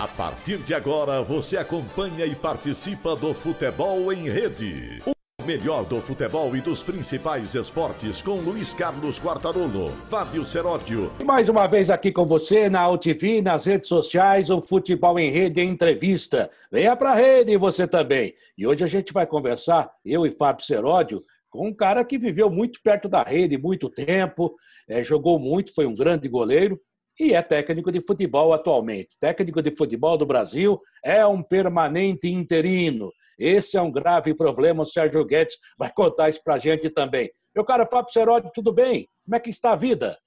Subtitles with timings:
[0.00, 5.02] A partir de agora, você acompanha e participa do Futebol em Rede.
[5.04, 11.12] O melhor do futebol e dos principais esportes com Luiz Carlos Quartarolo, Fábio Seródio.
[11.22, 15.60] Mais uma vez aqui com você na UTV, nas redes sociais, o Futebol em Rede
[15.60, 16.50] Entrevista.
[16.72, 18.32] Venha pra rede você também.
[18.56, 22.48] E hoje a gente vai conversar, eu e Fábio Seródio, com um cara que viveu
[22.48, 24.56] muito perto da rede, muito tempo,
[24.88, 26.80] é, jogou muito, foi um grande goleiro
[27.20, 29.18] e é técnico de futebol atualmente.
[29.20, 33.12] Técnico de futebol do Brasil é um permanente interino.
[33.38, 34.82] Esse é um grave problema.
[34.82, 37.30] O Sérgio Guedes vai contar isso para a gente também.
[37.54, 39.06] Meu caro Fábio Seródio, tudo bem?
[39.24, 40.18] Como é que está a vida?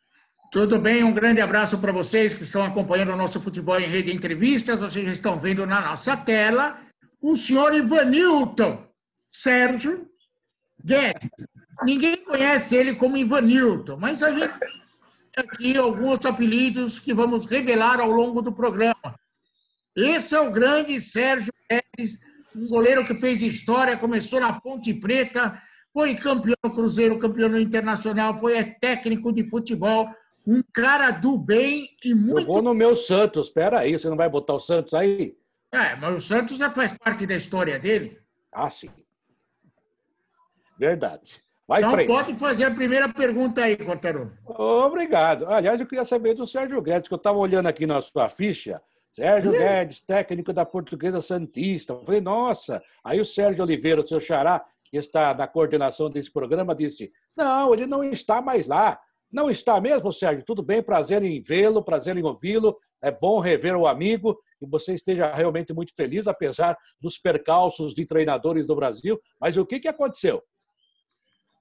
[0.51, 4.11] Tudo bem, um grande abraço para vocês que estão acompanhando o nosso futebol em rede
[4.11, 4.79] de entrevistas.
[4.79, 6.79] Vocês estão vendo na nossa tela
[7.19, 8.85] o senhor Ivanilton
[9.31, 10.07] Sérgio
[10.83, 11.29] Guedes.
[11.83, 14.53] Ninguém conhece ele como Ivanilton, mas a gente
[15.37, 19.15] aqui alguns apelidos que vamos revelar ao longo do programa.
[19.95, 22.19] Esse é o grande Sérgio Guedes,
[22.55, 25.61] um goleiro que fez história, começou na Ponte Preta,
[25.91, 30.09] foi campeão Cruzeiro, campeão Internacional, foi técnico de futebol,
[30.45, 32.41] um cara do bem e muito.
[32.41, 35.37] Jogou no meu Santos, espera aí, você não vai botar o Santos aí?
[35.71, 38.19] É, mas o Santos já faz parte da história dele.
[38.51, 38.89] Ah, sim.
[40.77, 41.43] Verdade.
[41.73, 42.07] Vai então frente.
[42.07, 44.29] pode fazer a primeira pergunta aí, Cortero.
[44.45, 45.47] Obrigado.
[45.47, 48.79] Aliás, eu queria saber do Sérgio Guedes, que eu estava olhando aqui na sua ficha.
[49.11, 51.93] Sérgio Guedes, técnico da Portuguesa Santista.
[51.93, 52.79] Eu falei, nossa.
[53.03, 57.73] Aí o Sérgio Oliveira, o seu xará, que está na coordenação desse programa, disse: não,
[57.73, 58.99] ele não está mais lá.
[59.31, 60.45] Não está mesmo, Sérgio?
[60.45, 62.77] Tudo bem, prazer em vê-lo, prazer em ouvi-lo.
[63.01, 68.05] É bom rever o amigo e você esteja realmente muito feliz, apesar dos percalços de
[68.05, 69.19] treinadores do Brasil.
[69.41, 70.43] Mas o que, que aconteceu?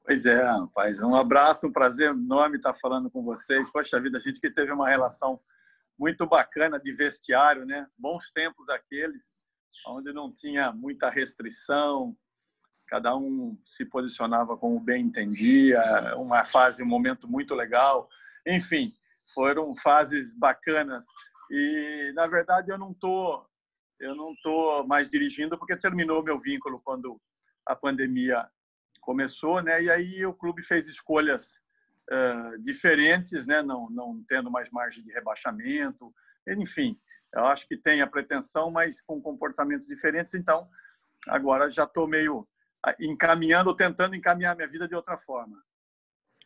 [0.04, 1.00] Pois é, rapaz.
[1.00, 3.70] Um abraço, um prazer enorme estar falando com vocês.
[3.70, 5.40] Poxa vida, a gente que teve uma relação
[5.96, 7.86] muito bacana de vestiário, né?
[7.96, 9.32] Bons tempos aqueles,
[9.86, 12.16] onde não tinha muita restrição,
[12.88, 15.80] cada um se posicionava como bem entendia,
[16.16, 18.08] uma fase, um momento muito legal.
[18.46, 18.92] Enfim,
[19.32, 21.04] foram fases bacanas.
[21.50, 23.46] E na verdade eu não tô
[24.00, 27.20] eu não tô mais dirigindo porque terminou meu vínculo quando
[27.64, 28.50] a pandemia
[29.02, 29.82] começou, né?
[29.82, 31.58] E aí o clube fez escolhas
[32.10, 33.62] uh, diferentes, né?
[33.62, 36.14] Não, não tendo mais margem de rebaixamento,
[36.48, 36.98] enfim.
[37.34, 40.34] Eu acho que tem a pretensão, mas com comportamentos diferentes.
[40.34, 40.68] Então,
[41.28, 42.46] agora já estou meio
[43.00, 45.62] encaminhando, tentando encaminhar minha vida de outra forma.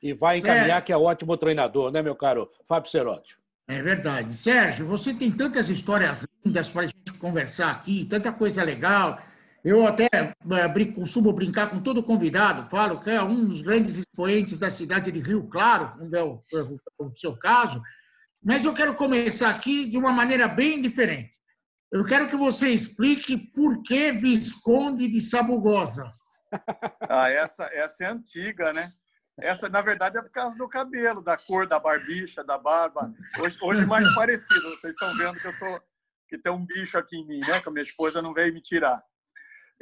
[0.02, 3.34] E vai encaminhar, que é ótimo treinador, né, meu caro Fábio Cerotti?
[3.66, 4.34] É verdade.
[4.34, 9.20] Sérgio, você tem tantas histórias lindas para a gente conversar aqui, tanta coisa legal.
[9.66, 14.60] Eu até é, costumo brincar com todo convidado, falo que é um dos grandes expoentes
[14.60, 16.40] da cidade de Rio Claro, como é o,
[17.00, 17.82] o seu caso,
[18.40, 21.36] mas eu quero começar aqui de uma maneira bem diferente.
[21.90, 26.14] Eu quero que você explique por que Visconde de Sabugosa.
[27.10, 28.92] Ah, essa, essa é antiga, né?
[29.36, 33.12] Essa, na verdade, é por causa do cabelo, da cor da barbicha, da barba.
[33.40, 34.70] Hoje, hoje mais parecido.
[34.70, 35.80] Vocês estão vendo que eu tô
[36.28, 37.60] que tem um bicho aqui em mim, né?
[37.60, 39.02] Que a minha esposa não veio me tirar.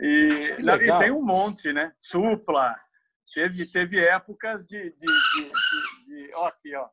[0.01, 1.93] E, e tem um monte, né?
[2.01, 2.77] Supla.
[3.33, 4.91] Teve, teve épocas de.
[4.91, 6.89] de, de, de, de ó, aqui, ó.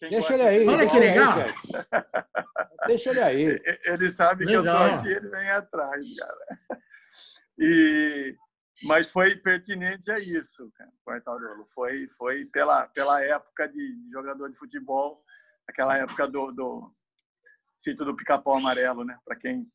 [0.00, 0.68] Deixa ele aí.
[0.68, 1.34] Olha que legal.
[2.86, 3.62] Deixa ele aí.
[3.84, 4.62] Ele sabe legal.
[4.62, 6.80] que eu tô aqui, ele vem atrás, cara.
[7.58, 8.36] E,
[8.84, 10.72] mas foi pertinente a isso,
[11.04, 11.66] Quartarolo.
[11.74, 15.22] Foi, foi pela, pela época de jogador de futebol,
[15.68, 16.92] aquela época do, do
[17.76, 19.18] sítio do pica-pau amarelo, né?
[19.24, 19.70] Para quem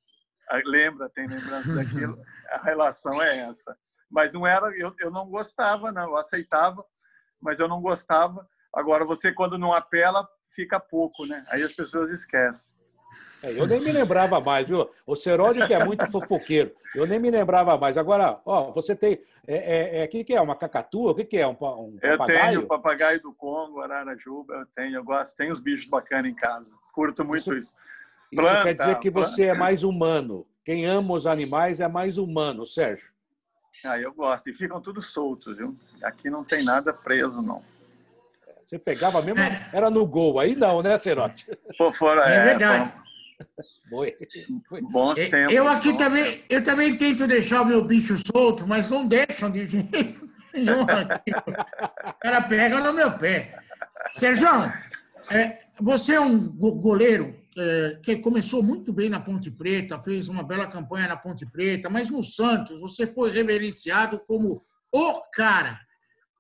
[0.66, 3.78] lembra, tem lembrança daquilo, a relação é essa.
[4.10, 6.84] Mas não era, eu, eu não gostava, não, eu aceitava,
[7.42, 8.48] mas eu não gostava.
[8.74, 11.44] Agora, você, quando não apela, fica pouco, né?
[11.50, 12.78] Aí as pessoas esquecem.
[13.44, 14.90] É, eu nem me lembrava mais, viu?
[15.06, 16.72] O Seródio que é muito fofoqueiro.
[16.96, 17.98] Eu nem me lembrava mais.
[17.98, 19.22] Agora, ó, você tem.
[19.46, 20.42] É, é, é que, que é?
[20.42, 21.12] Uma cacatua?
[21.12, 21.48] O que, que é?
[21.48, 25.60] Um, um eu tenho o papagaio do Congo, Ararajuba, eu tenho, eu gosto, tenho os
[25.60, 26.72] bichos bacanas em casa.
[26.94, 27.74] Curto muito isso.
[28.34, 30.46] Planta, Isso quer dizer que você é mais humano.
[30.66, 33.08] Quem ama os animais é mais humano, Sérgio.
[33.86, 34.50] Ah, eu gosto.
[34.50, 35.74] E ficam tudo soltos, viu?
[36.04, 37.62] Aqui não tem nada preso, não.
[38.66, 39.40] Você pegava mesmo,
[39.72, 40.40] era no gol.
[40.40, 41.46] Aí não, né, Cerote?
[41.78, 42.36] Por fora, é.
[42.36, 42.94] É verdade.
[43.90, 44.18] Foi.
[44.92, 45.54] Bons tempos.
[45.54, 46.46] Eu aqui também, tempos.
[46.50, 50.82] eu também tento deixar o meu bicho solto, mas não deixam de jeito nenhum.
[50.82, 53.58] O cara pega no meu pé.
[54.14, 54.48] Sérgio,
[55.32, 60.44] é, você é um goleiro é, que começou muito bem na Ponte Preta, fez uma
[60.44, 65.80] bela campanha na Ponte Preta, mas no Santos você foi reverenciado como o cara.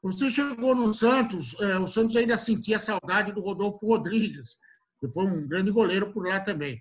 [0.04, 4.58] Você chegou no Santos, é, o Santos ainda sentia saudade do Rodolfo Rodrigues,
[5.00, 6.80] que foi um grande goleiro por lá também.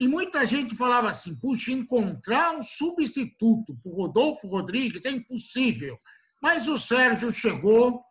[0.00, 5.98] E muita gente falava assim: puxa, encontrar um substituto para o Rodolfo Rodrigues é impossível.
[6.40, 8.02] Mas o Sérgio chegou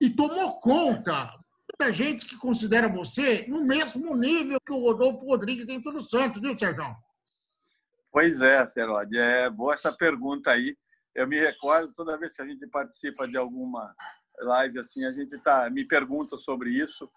[0.00, 1.32] e tomou conta.
[1.78, 6.40] Muita gente que considera você no mesmo nível que o Rodolfo Rodrigues dentro do Santos,
[6.40, 6.96] viu, Sérgio?
[8.10, 9.18] Pois é, Serode.
[9.18, 10.74] É boa essa pergunta aí.
[11.14, 13.94] Eu me recordo, toda vez que a gente participa de alguma
[14.38, 17.12] live assim, a gente tá, me pergunta sobre isso.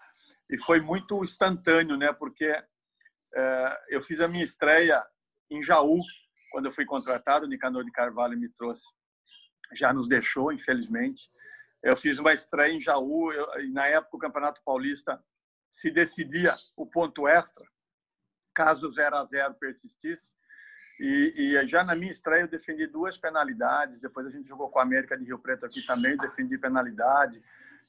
[0.51, 2.11] E foi muito instantâneo, né?
[2.11, 2.53] Porque
[3.35, 5.01] é, eu fiz a minha estreia
[5.49, 6.01] em Jaú,
[6.51, 7.45] quando eu fui contratado.
[7.45, 8.89] O Nicanor de Carvalho me trouxe.
[9.73, 11.29] Já nos deixou, infelizmente.
[11.81, 13.31] Eu fiz uma estreia em Jaú.
[13.31, 15.21] Eu, e na época, o Campeonato Paulista
[15.71, 17.65] se decidia o ponto extra,
[18.53, 20.33] caso 0 a 0 persistisse.
[20.99, 24.01] E, e, já na minha estreia eu defendi duas penalidades.
[24.01, 27.41] Depois a gente jogou com a América de Rio Preto aqui também, defendi penalidade.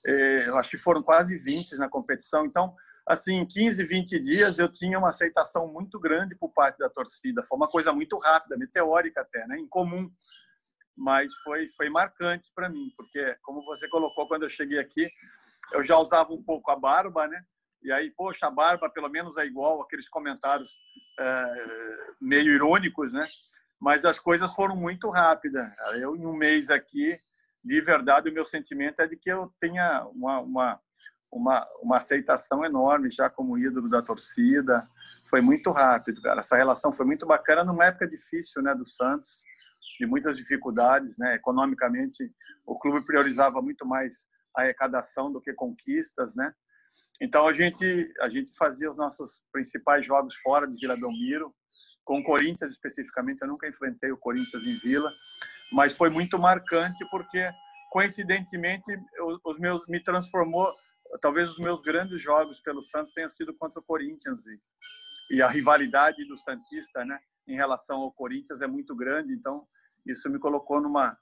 [0.07, 2.47] É, eu acho que foram quase 20 na competição.
[2.47, 6.89] Então, assim, em 15, 20 dias eu tinha uma aceitação muito grande por parte da
[6.89, 7.43] torcida.
[7.43, 9.59] Foi uma coisa muito rápida, meteórica até, né?
[9.59, 10.09] Incomum.
[11.01, 15.09] Mas foi, foi marcante para mim, porque, como você colocou quando eu cheguei aqui,
[15.73, 17.43] eu já usava um pouco a barba, né?
[17.83, 20.71] E aí, poxa, a barba pelo menos é igual aqueles comentários
[21.19, 21.55] é,
[22.21, 23.27] meio irônicos, né?
[23.81, 25.67] Mas as coisas foram muito rápidas.
[25.95, 27.17] Eu, em um mês aqui,
[27.65, 30.81] de verdade, o meu sentimento é de que eu tenha uma, uma
[31.33, 34.85] uma, uma aceitação enorme já como ídolo da torcida.
[35.29, 36.41] Foi muito rápido, cara.
[36.41, 39.43] Essa relação foi muito bacana numa época difícil, né, do Santos,
[40.01, 41.35] de muitas dificuldades, né?
[41.35, 42.33] Economicamente,
[42.67, 44.27] o clube priorizava muito mais
[44.57, 46.55] a arrecadação do que conquistas, né?
[47.21, 51.55] Então a gente a gente fazia os nossos principais jogos fora de Vila Belmiro,
[52.03, 53.43] com o Corinthians especificamente.
[53.43, 55.13] Eu nunca enfrentei o Corinthians em Vila,
[55.71, 57.51] mas foi muito marcante porque
[57.93, 58.91] coincidentemente
[59.45, 60.73] os meus me transformou
[61.21, 65.49] talvez os meus grandes jogos pelo Santos tenham sido contra o Corinthians e, e a
[65.49, 69.67] rivalidade do Santista, né, em relação ao Corinthians é muito grande, então
[70.11, 71.17] isso me colocou numa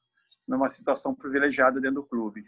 [0.49, 2.47] numa situação privilegiada dentro do clube.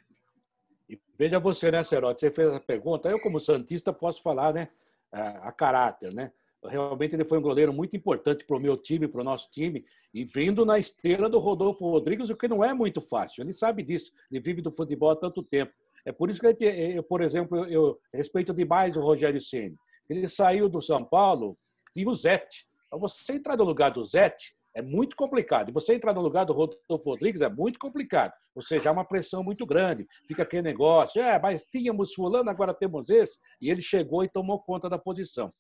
[0.88, 4.68] E veja você, né, Cerote, você fez a pergunta, eu como santista posso falar, né,
[5.12, 6.32] a, caráter, né?
[6.64, 9.84] Realmente ele foi um goleiro muito importante para o meu time, para o nosso time,
[10.12, 13.42] e vindo na esteira do Rodolfo Rodrigues, o que não é muito fácil.
[13.42, 15.72] Ele sabe disso, ele vive do futebol há tanto tempo.
[16.04, 19.76] É por isso que, gente, eu, por exemplo, eu respeito demais o Rogério Ceni.
[20.08, 21.56] Ele saiu do São Paulo,
[21.94, 22.66] tinha o Zete.
[22.86, 25.68] Então, você entrar no lugar do Zete é muito complicado.
[25.68, 28.32] E você entrar no lugar do Rodolfo Rodrigues é muito complicado.
[28.54, 30.06] Ou seja, há uma pressão muito grande.
[30.26, 33.38] Fica aquele negócio, é, mas tínhamos fulano, agora temos esse.
[33.60, 35.50] E ele chegou e tomou conta da posição.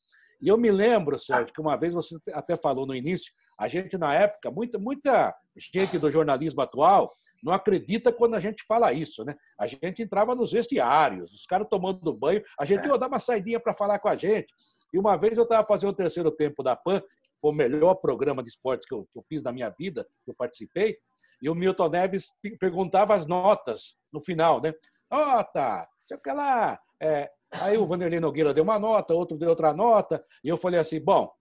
[0.40, 3.98] E eu me lembro, Sérgio, que uma vez você até falou no início, a gente
[3.98, 9.24] na época, muita, muita gente do jornalismo atual não acredita quando a gente fala isso,
[9.24, 9.34] né?
[9.58, 13.58] A gente entrava nos vestiários, os caras tomando banho, a gente ia dar uma saidinha
[13.58, 14.52] para falar com a gente.
[14.92, 17.02] E uma vez eu estava fazendo o terceiro tempo da PAN,
[17.40, 20.30] foi o melhor programa de esporte que eu, que eu fiz na minha vida, que
[20.30, 20.98] eu participei,
[21.42, 24.74] e o Milton Neves perguntava as notas no final, né?
[25.10, 26.78] Nota, sei o que lá.
[27.00, 30.78] É, aí o Vanderlei Nogueira deu uma nota, outro deu outra nota, e eu falei
[30.78, 31.32] assim: bom,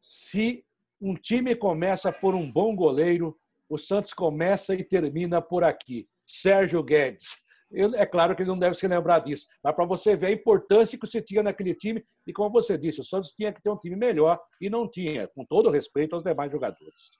[0.00, 0.64] se
[1.00, 3.38] um time começa por um bom goleiro,
[3.68, 6.08] o Santos começa e termina por aqui.
[6.26, 7.38] Sérgio Guedes.
[7.70, 10.32] Eu, é claro que ele não deve se lembrar disso, mas para você ver a
[10.32, 13.70] importância que você tinha naquele time, e como você disse, o Santos tinha que ter
[13.70, 17.10] um time melhor e não tinha, com todo respeito aos demais jogadores.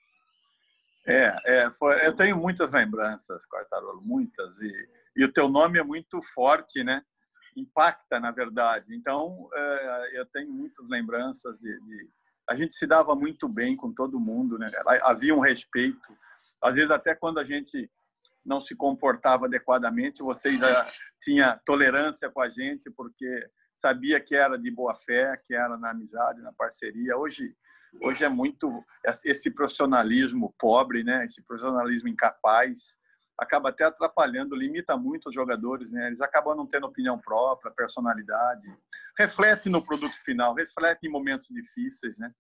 [1.07, 5.85] É, é foi, eu tenho muitas lembranças, Quartarolo, muitas, e, e o teu nome é
[5.85, 7.03] muito forte, né?
[7.57, 8.95] Impacta, na verdade.
[8.95, 12.11] Então, é, eu tenho muitas lembranças de, de,
[12.49, 14.71] a gente se dava muito bem com todo mundo, né?
[15.03, 16.13] Havia um respeito
[16.61, 17.91] às vezes até quando a gente
[18.45, 20.61] não se comportava adequadamente, vocês
[21.21, 25.91] tinha tolerância com a gente porque sabia que era de boa fé, que era na
[25.91, 27.17] amizade, na parceria.
[27.17, 27.55] Hoje
[28.03, 28.85] hoje é muito
[29.25, 31.25] esse profissionalismo pobre, né?
[31.25, 32.99] Esse profissionalismo incapaz
[33.39, 36.09] acaba até atrapalhando, limita muito os jogadores, né?
[36.09, 38.69] Eles acabam não tendo opinião própria, personalidade.
[39.19, 42.31] Reflete no produto final, reflete em momentos difíceis, né?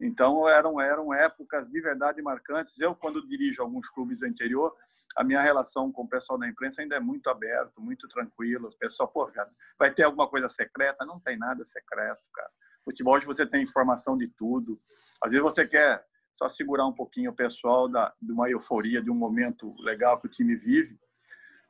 [0.00, 2.78] Então eram eram épocas de verdade marcantes.
[2.78, 4.74] Eu quando dirijo alguns clubes do interior,
[5.16, 8.68] a minha relação com o pessoal da imprensa ainda é muito aberto, muito tranquilo.
[8.68, 11.04] O pessoal, pô, cara, vai ter alguma coisa secreta?
[11.04, 12.50] Não tem nada secreto, cara.
[12.84, 14.78] Futebol hoje você tem informação de tudo.
[15.22, 19.10] Às vezes você quer só segurar um pouquinho o pessoal da, de uma euforia, de
[19.10, 20.98] um momento legal que o time vive,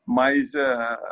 [0.05, 0.61] mas uh,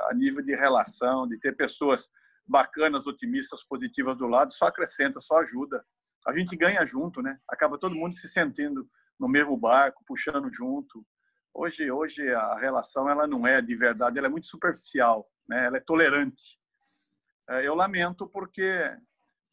[0.09, 2.11] a nível de relação, de ter pessoas
[2.47, 5.85] bacanas, otimistas, positivas do lado, só acrescenta, só ajuda
[6.27, 7.39] a gente ganha junto, né?
[7.49, 8.89] Acaba todo mundo se sentindo
[9.19, 11.05] no mesmo barco, puxando junto.
[11.55, 15.67] Hoje, hoje a relação ela não é de verdade, ela é muito superficial, né?
[15.67, 16.59] Ela é tolerante.
[17.49, 18.91] É, eu lamento porque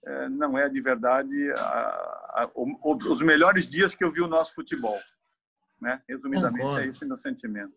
[0.05, 4.55] é, não é de verdade a, a, os melhores dias que eu vi o nosso
[4.55, 4.97] futebol.
[5.79, 6.01] Né?
[6.07, 6.85] Resumidamente, Concordo.
[6.85, 7.75] é esse meu sentimento.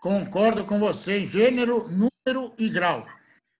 [0.00, 3.06] Concordo com você em gênero, número e grau.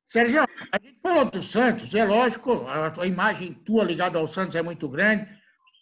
[0.06, 4.62] Sérgio, a gente falou do Santos, é lógico, a, imagem tua ligada ao Santos é
[4.62, 5.28] muito grande.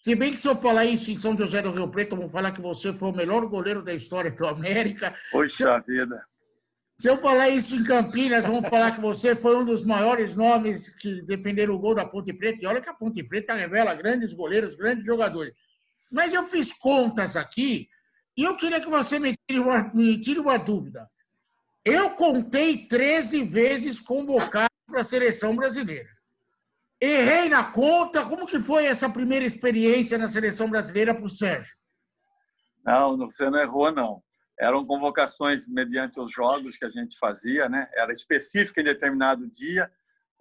[0.06, 2.52] Se bem que se eu falar isso em São José do Rio Preto, vou falar
[2.52, 5.12] que você foi o melhor goleiro da história do América.
[5.32, 6.24] Poxa vida.
[6.96, 10.90] Se eu falar isso em Campinas, vão falar que você foi um dos maiores nomes
[10.90, 12.62] que defenderam o gol da Ponte Preta.
[12.62, 15.52] E olha que a Ponte Preta revela grandes goleiros, grandes jogadores.
[16.08, 17.88] Mas eu fiz contas aqui
[18.36, 21.10] e eu queria que você me tire uma, me tire uma dúvida.
[21.84, 26.15] Eu contei 13 vezes convocado para a seleção brasileira.
[27.00, 28.24] Errei na conta.
[28.24, 31.74] Como que foi essa primeira experiência na seleção brasileira para o Sérgio?
[32.84, 34.22] Não, você não errou, não
[34.58, 37.88] eram convocações mediante os jogos que a gente fazia, né?
[37.94, 39.90] Era específica em determinado dia.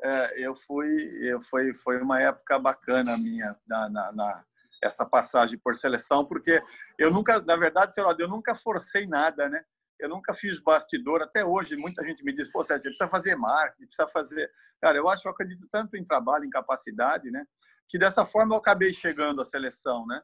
[0.01, 4.43] É, eu fui, eu foi, foi uma época bacana minha na, na, na,
[4.81, 6.61] essa passagem por seleção, porque
[6.97, 9.63] eu nunca, na verdade, sei lá, eu nunca forcei nada, né?
[9.99, 11.21] Eu nunca fiz bastidor.
[11.21, 14.51] Até hoje, muita gente me diz: "Pô, você precisa fazer marketing, precisa fazer".
[14.81, 17.45] Cara, eu acho, eu acredito tanto em trabalho, em capacidade, né?
[17.87, 20.21] Que dessa forma eu acabei chegando à seleção, né?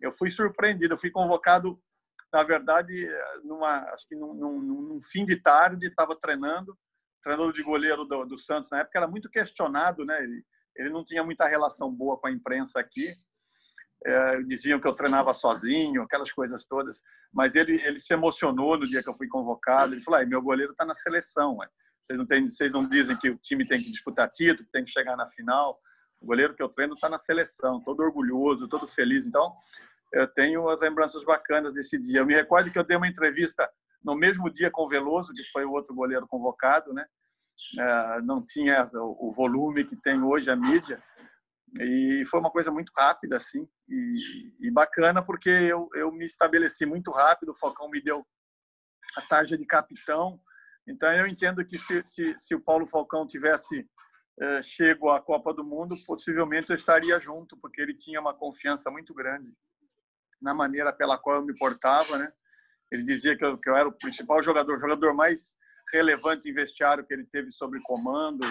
[0.00, 1.80] Eu fui surpreendido, eu fui convocado
[2.32, 3.08] na verdade,
[3.42, 6.78] numa, acho que num, num, num fim de tarde, estava treinando,
[7.22, 10.22] treinador de goleiro do, do, Santos na época era muito questionado, né?
[10.22, 10.44] Ele,
[10.76, 13.14] ele não tinha muita relação boa com a imprensa aqui.
[14.04, 17.02] É, diziam que eu treinava sozinho, aquelas coisas todas.
[17.32, 19.94] Mas ele, ele se emocionou no dia que eu fui convocado.
[19.94, 21.56] Ele falou: meu goleiro está na seleção.
[21.56, 21.68] Ué.
[22.00, 24.84] Vocês não, tem, vocês não dizem que o time tem que disputar título, que tem
[24.84, 25.78] que chegar na final.
[26.20, 29.26] O goleiro que eu treino está na seleção, todo orgulhoso, todo feliz.
[29.26, 29.52] Então,
[30.12, 32.20] eu tenho lembranças bacanas desse dia.
[32.20, 33.68] Eu me recordo que eu dei uma entrevista
[34.02, 37.04] no mesmo dia com o Veloso, que foi o outro goleiro convocado, né?
[37.78, 41.02] É, não tinha o volume que tem hoje a mídia
[41.78, 46.86] e foi uma coisa muito rápida assim e, e bacana porque eu, eu me estabeleci
[46.86, 47.50] muito rápido.
[47.50, 48.24] O Falcão me deu
[49.16, 50.40] a tarja de capitão.
[50.86, 53.88] Então eu entendo que se, se, se o Paulo Falcão tivesse
[54.40, 58.90] é, chego à Copa do Mundo, possivelmente eu estaria junto, porque ele tinha uma confiança
[58.90, 59.52] muito grande
[60.40, 62.32] na maneira pela qual eu me portava, né?
[62.90, 65.54] Ele dizia que eu, que eu era o principal jogador, o jogador mais
[65.92, 68.46] relevante em vestiário que ele teve sobre comando.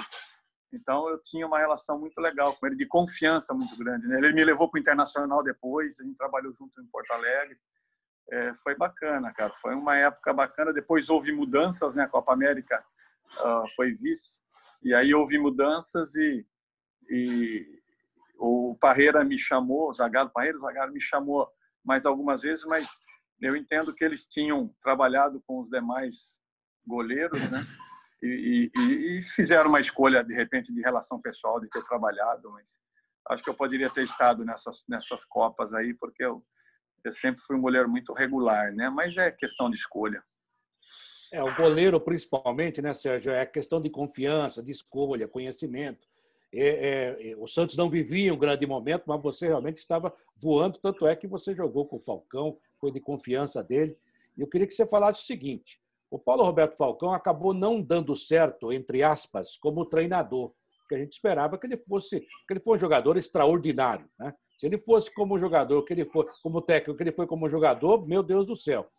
[0.72, 4.08] Então eu tinha uma relação muito legal com ele, de confiança muito grande.
[4.08, 4.18] Né?
[4.18, 7.58] Ele me levou para o Internacional depois, a gente trabalhou junto em Porto Alegre.
[8.32, 9.52] É, foi bacana, cara.
[9.56, 10.72] Foi uma época bacana.
[10.72, 12.04] Depois houve mudanças, né?
[12.04, 12.86] A Copa América
[13.38, 14.40] uh, foi vice.
[14.84, 16.46] E aí houve mudanças e,
[17.10, 17.66] e
[18.38, 21.50] o Parreira me chamou, o Zagallo, Parreira, o Zagallo me chamou
[21.84, 22.88] mais algumas vezes, mas
[23.42, 26.40] eu entendo que eles tinham trabalhado com os demais
[26.86, 27.66] goleiros, né?
[28.22, 32.78] E, e, e, fizeram uma escolha de repente de relação pessoal de ter trabalhado, mas
[33.30, 36.44] acho que eu poderia ter estado nessas nessas copas aí porque eu,
[37.04, 38.90] eu sempre fui um goleiro muito regular, né?
[38.90, 40.22] Mas é questão de escolha.
[41.32, 43.32] É o goleiro principalmente, né, Sérgio?
[43.32, 46.08] É questão de confiança, de escolha, conhecimento.
[46.52, 50.12] É, é, o Santos não vivia um grande momento, mas você realmente estava
[50.42, 53.96] voando, tanto é que você jogou com o Falcão, foi de confiança dele.
[54.36, 58.72] Eu queria que você falasse o seguinte: o Paulo Roberto Falcão acabou não dando certo,
[58.72, 62.82] entre aspas, como treinador, porque a gente esperava que ele fosse, que ele fosse um
[62.82, 64.34] jogador extraordinário, né?
[64.58, 68.06] Se ele fosse como jogador, que ele foi como técnico, que ele foi como jogador,
[68.06, 68.90] meu Deus do céu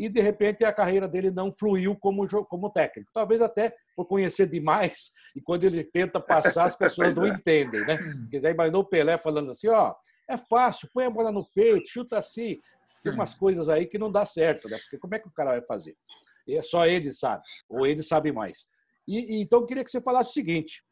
[0.00, 3.10] e de repente a carreira dele não fluiu como, como técnico.
[3.12, 7.28] Talvez até por conhecer demais e quando ele tenta passar as pessoas não é.
[7.28, 7.98] entendem, né?
[8.22, 9.94] Porque já imaginou o Pelé falando assim, ó,
[10.26, 12.56] é fácil, põe a bola no peito, chuta assim.
[13.04, 14.78] Tem umas coisas aí que não dá certo, né?
[14.78, 15.94] Porque como é que o cara vai fazer?
[16.48, 18.66] É só ele sabe, ou ele sabe mais.
[19.06, 20.84] E, e então eu queria que você falasse o seguinte: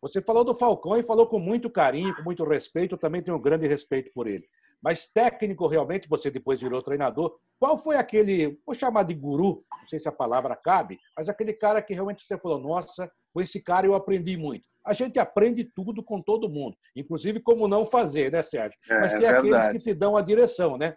[0.00, 3.36] você falou do Falcão e falou com muito carinho, com muito respeito, eu também tenho
[3.36, 4.48] um grande respeito por ele
[4.82, 7.36] mas técnico realmente, você depois virou treinador.
[7.58, 11.52] Qual foi aquele, vou chamar de guru, não sei se a palavra cabe, mas aquele
[11.52, 14.68] cara que realmente você falou, nossa, com esse cara eu aprendi muito.
[14.84, 18.78] A gente aprende tudo com todo mundo, inclusive como não fazer, né, Sérgio?
[18.88, 20.96] É, mas tem é aqueles que te dão a direção, né?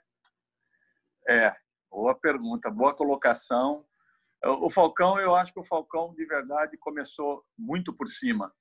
[1.28, 1.52] É,
[1.90, 3.84] boa pergunta, boa colocação.
[4.44, 8.54] O Falcão, eu acho que o Falcão de verdade começou muito por cima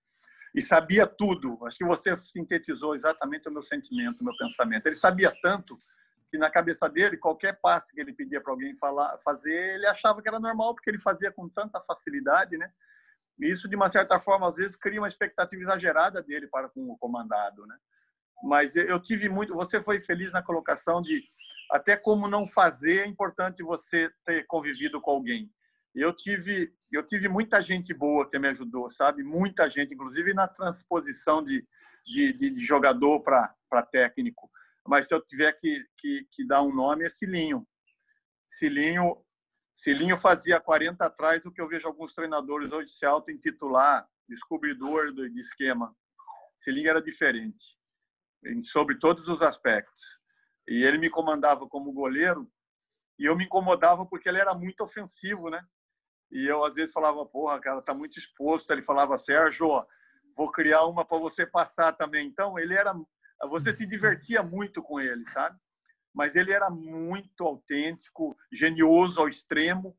[0.54, 1.58] e sabia tudo.
[1.64, 4.86] Acho que você sintetizou exatamente o meu sentimento, o meu pensamento.
[4.86, 5.78] Ele sabia tanto
[6.30, 10.20] que na cabeça dele qualquer passe que ele pedia para alguém falar, fazer, ele achava
[10.20, 12.70] que era normal porque ele fazia com tanta facilidade, né?
[13.40, 16.90] E isso de uma certa forma às vezes cria uma expectativa exagerada dele para com
[16.90, 17.76] o comandado, né?
[18.42, 21.22] Mas eu tive muito, você foi feliz na colocação de
[21.70, 25.50] até como não fazer é importante você ter convivido com alguém
[25.94, 29.22] eu tive eu tive muita gente boa que me ajudou, sabe?
[29.22, 31.66] Muita gente, inclusive na transposição de,
[32.06, 34.50] de, de, de jogador para técnico.
[34.86, 37.66] Mas se eu tiver que, que, que, dar um nome, é Cilinho.
[38.48, 39.22] Cilinho,
[39.74, 45.40] Cilinho fazia 40 atrás o que eu vejo alguns treinadores hoje se auto-intitular descobridor de
[45.40, 45.94] esquema.
[46.56, 47.78] Cilinho era diferente,
[48.62, 50.00] sobre todos os aspectos.
[50.66, 52.50] E ele me comandava como goleiro
[53.18, 55.60] e eu me incomodava porque ele era muito ofensivo, né?
[56.30, 58.70] E eu às vezes falava, porra, cara, tá muito exposto.
[58.70, 59.68] Ele falava, Sérgio,
[60.36, 62.26] vou criar uma para você passar também.
[62.26, 62.94] Então, ele era
[63.48, 65.56] você se divertia muito com ele, sabe?
[66.12, 69.96] Mas ele era muito autêntico, genioso ao extremo,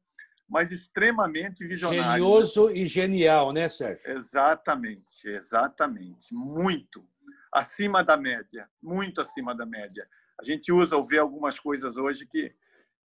[0.48, 2.24] mas extremamente visionário.
[2.24, 4.01] Genioso e genial, né, Sérgio?
[4.05, 6.33] Exatamente, exatamente.
[6.33, 7.07] Muito
[7.53, 10.07] acima da média, muito acima da média.
[10.39, 12.53] A gente usa ou vê algumas coisas hoje que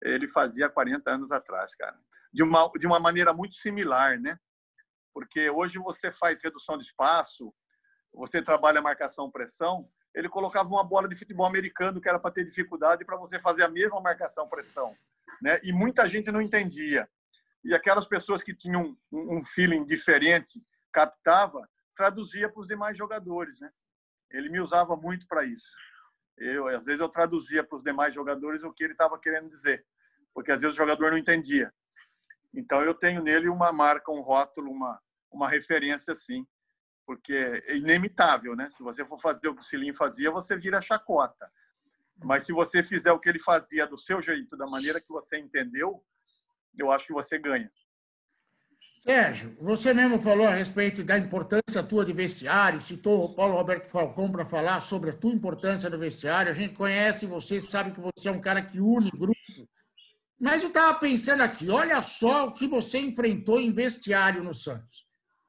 [0.01, 1.99] ele fazia 40 anos atrás, cara.
[2.33, 4.37] De uma, de uma maneira muito similar, né?
[5.13, 7.53] Porque hoje você faz redução de espaço,
[8.13, 13.05] você trabalha marcação-pressão, ele colocava uma bola de futebol americano que era para ter dificuldade
[13.05, 14.95] para você fazer a mesma marcação-pressão.
[15.41, 15.59] Né?
[15.63, 17.09] E muita gente não entendia.
[17.65, 20.63] E aquelas pessoas que tinham um feeling diferente,
[20.93, 23.61] captava, traduzia para os demais jogadores.
[23.61, 23.71] Né?
[24.31, 25.73] Ele me usava muito para isso.
[26.37, 29.87] Eu, às vezes eu traduzia para os demais jogadores o que ele estava querendo dizer,
[30.35, 31.73] porque às vezes o jogador não entendia.
[32.55, 36.47] Então eu tenho nele uma marca, um rótulo, uma, uma referência assim
[37.07, 38.67] porque é inemitável, né?
[38.71, 41.51] Se você for fazer o que o Cilinho fazia, você vira chacota.
[42.25, 45.39] Mas se você fizer o que ele fazia do seu jeito, da maneira que você
[45.39, 46.03] entendeu,
[46.79, 47.71] eu acho que você ganha.
[49.01, 53.89] Sérgio, você mesmo falou a respeito da importância tua de vestiário, citou o Paulo Roberto
[53.89, 56.53] Falcão para falar sobre a tua importância no vestiário.
[56.53, 59.35] A gente conhece você, sabe que você é um cara que une grupo.
[60.43, 65.07] Mas eu estava pensando aqui, olha só o que você enfrentou em vestiário no Santos.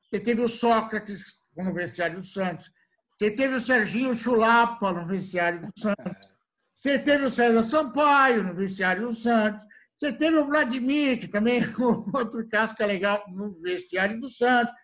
[0.08, 1.26] Você teve o Sócrates,
[1.58, 2.72] no vestiário do Santos.
[3.18, 6.28] Você teve o Serginho Chulapa no vestiário do Santos.
[6.72, 9.66] Você teve o César Sampaio no vestiário do Santos.
[9.98, 11.66] Você teve o Vladimir, que também é
[12.16, 14.76] outro casca legal no vestiário do Santos.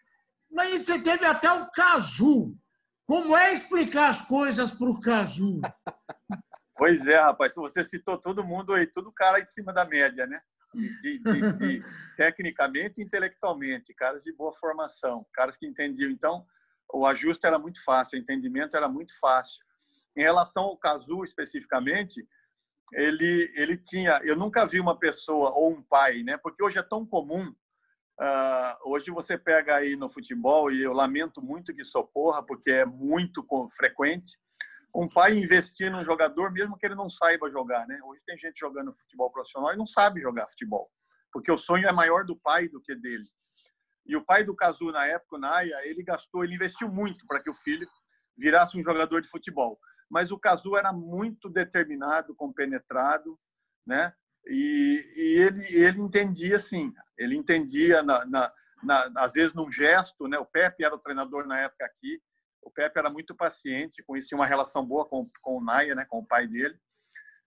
[0.51, 2.57] Mas você teve até o Cazu.
[3.05, 5.61] Como é explicar as coisas para o Cazu?
[6.79, 7.53] Pois é, rapaz.
[7.55, 10.39] Você citou todo mundo aí, todo cara em cima da média, né?
[10.73, 11.83] De, de, de,
[12.15, 16.09] tecnicamente e intelectualmente, caras de boa formação, caras que entendiam.
[16.09, 16.45] Então,
[16.93, 19.59] o ajuste era muito fácil, o entendimento era muito fácil.
[20.15, 22.25] Em relação ao Cazu especificamente,
[22.93, 26.37] ele ele tinha, eu nunca vi uma pessoa ou um pai, né?
[26.37, 27.53] Porque hoje é tão comum.
[28.21, 32.71] Uh, hoje você pega aí no futebol e eu lamento muito que isso ocorra porque
[32.71, 34.39] é muito frequente
[34.95, 37.99] um pai investir num jogador mesmo que ele não saiba jogar, né?
[38.03, 40.89] Hoje tem gente jogando futebol profissional e não sabe jogar futebol,
[41.31, 43.25] porque o sonho é maior do pai do que dele.
[44.05, 47.39] E o pai do Cazu, na época, o Naya, ele gastou, ele investiu muito para
[47.41, 47.87] que o filho
[48.35, 49.79] virasse um jogador de futebol.
[50.09, 53.37] Mas o Cazu era muito determinado, compenetrado,
[53.85, 54.11] né?
[54.47, 60.27] E, e ele, ele entendia, assim, ele entendia, na, na, na, às vezes, num gesto,
[60.27, 60.39] né?
[60.39, 62.19] O Pepe era o treinador na época aqui,
[62.61, 65.95] o Pepe era muito paciente, com isso tinha uma relação boa com, com o Naya,
[65.95, 66.05] né?
[66.05, 66.79] Com o pai dele.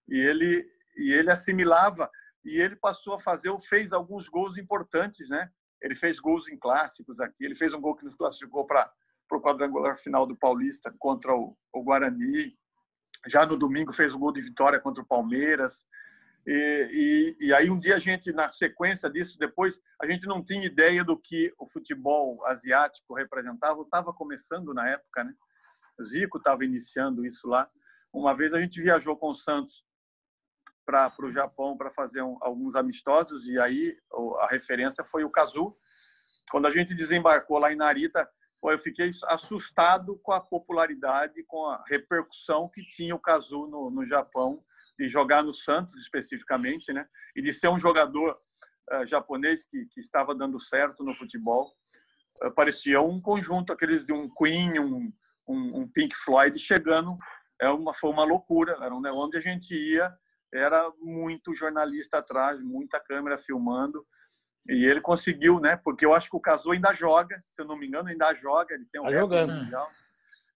[0.08, 2.10] E ele, e ele assimilava,
[2.44, 5.50] e ele passou a fazer, fez alguns gols importantes, né?
[5.80, 7.44] Ele fez gols em clássicos aqui.
[7.44, 8.90] Ele fez um gol que nos classificou para
[9.30, 12.56] o quadrangular final do Paulista contra o, o, Guarani.
[13.26, 15.84] Já no domingo fez um gol de vitória contra o Palmeiras.
[16.46, 20.44] E, e, e, aí um dia a gente, na sequência disso, depois a gente não
[20.44, 23.80] tinha ideia do que o futebol asiático representava.
[23.82, 25.34] Estava começando na época, né?
[26.02, 27.70] Zico estava iniciando isso lá.
[28.12, 29.84] Uma vez a gente viajou com o Santos
[30.84, 33.96] para o Japão para fazer um, alguns amistosos e aí
[34.40, 35.72] a referência foi o Kazu.
[36.50, 38.28] Quando a gente desembarcou lá em Narita,
[38.64, 44.06] eu fiquei assustado com a popularidade, com a repercussão que tinha o Kazu no, no
[44.06, 44.60] Japão,
[44.98, 47.06] de jogar no Santos especificamente, né?
[47.36, 48.36] E de ser um jogador
[48.92, 51.72] uh, japonês que, que estava dando certo no futebol.
[52.42, 55.12] Uh, parecia um conjunto, aqueles de um Queen, um,
[55.48, 57.16] um, um Pink Floyd chegando.
[57.60, 59.10] É uma, foi uma loucura, era né?
[59.12, 60.12] onde a gente ia
[60.52, 64.06] era muito jornalista atrás, muita câmera filmando.
[64.68, 65.76] E ele conseguiu, né?
[65.76, 68.74] Porque eu acho que o Cazu ainda joga, se eu não me engano, ainda joga.
[68.74, 69.52] Ele tem um tá jogando.
[69.52, 69.88] mundial.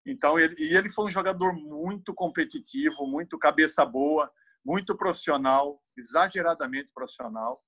[0.06, 4.32] Então, ele, e ele foi um jogador muito competitivo, muito cabeça boa,
[4.64, 7.62] muito profissional, exageradamente profissional.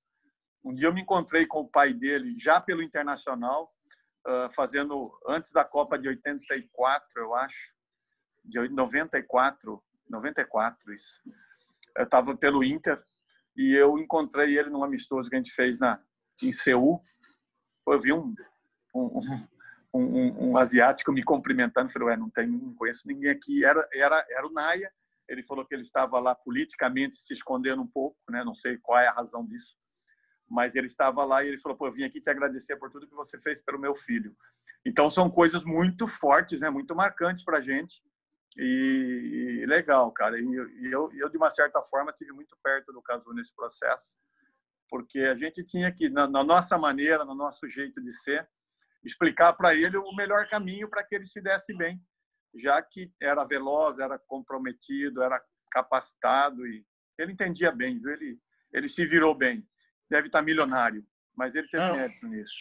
[0.63, 3.71] Um dia eu me encontrei com o pai dele, já pelo Internacional,
[4.53, 7.73] fazendo antes da Copa de 84, eu acho,
[8.43, 11.21] de 94, 94 isso
[11.99, 13.01] eu estava pelo Inter
[13.55, 16.01] e eu encontrei ele num amistoso que a gente fez na,
[16.41, 17.01] em Seul.
[17.87, 18.33] Eu vi um,
[18.95, 19.47] um,
[19.93, 21.91] um, um, um asiático me cumprimentando.
[21.91, 23.63] Falei, ué, não, tem, não conheço ninguém aqui.
[23.63, 24.91] Era, era, era o Naya.
[25.29, 28.43] Ele falou que ele estava lá politicamente se escondendo um pouco, né?
[28.43, 29.75] não sei qual é a razão disso.
[30.49, 33.07] Mas ele estava lá e ele falou: Pô, eu vim aqui te agradecer por tudo
[33.07, 34.35] que você fez pelo meu filho.
[34.83, 36.69] Então, são coisas muito fortes, né?
[36.69, 38.01] muito marcantes para gente.
[38.57, 40.39] E, e, legal, cara.
[40.39, 44.17] E, e eu, eu, de uma certa forma, tive muito perto do Casu nesse processo,
[44.89, 48.49] porque a gente tinha que, na, na nossa maneira, no nosso jeito de ser,
[49.03, 52.01] explicar para ele o melhor caminho para que ele se desse bem,
[52.55, 56.85] já que era veloz, era comprometido, era capacitado e
[57.17, 58.11] ele entendia bem, viu?
[58.11, 58.39] Ele,
[58.73, 59.67] ele se virou bem.
[60.09, 62.53] Deve estar milionário, mas ele teve mérito nisso.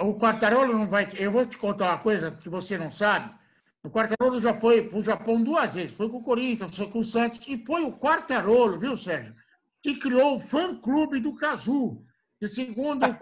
[0.00, 1.06] O Quartarolo não vai.
[1.16, 3.38] Eu vou te contar uma coisa que você não sabe.
[3.84, 5.96] O Quartarolo já foi para o Japão duas vezes.
[5.96, 7.46] Foi com o Corinthians, foi com o Santos.
[7.46, 9.34] E foi o Quartarolo, viu, Sérgio?
[9.82, 12.04] Que criou o fã-clube do Kazu.
[12.40, 13.16] E segundo o é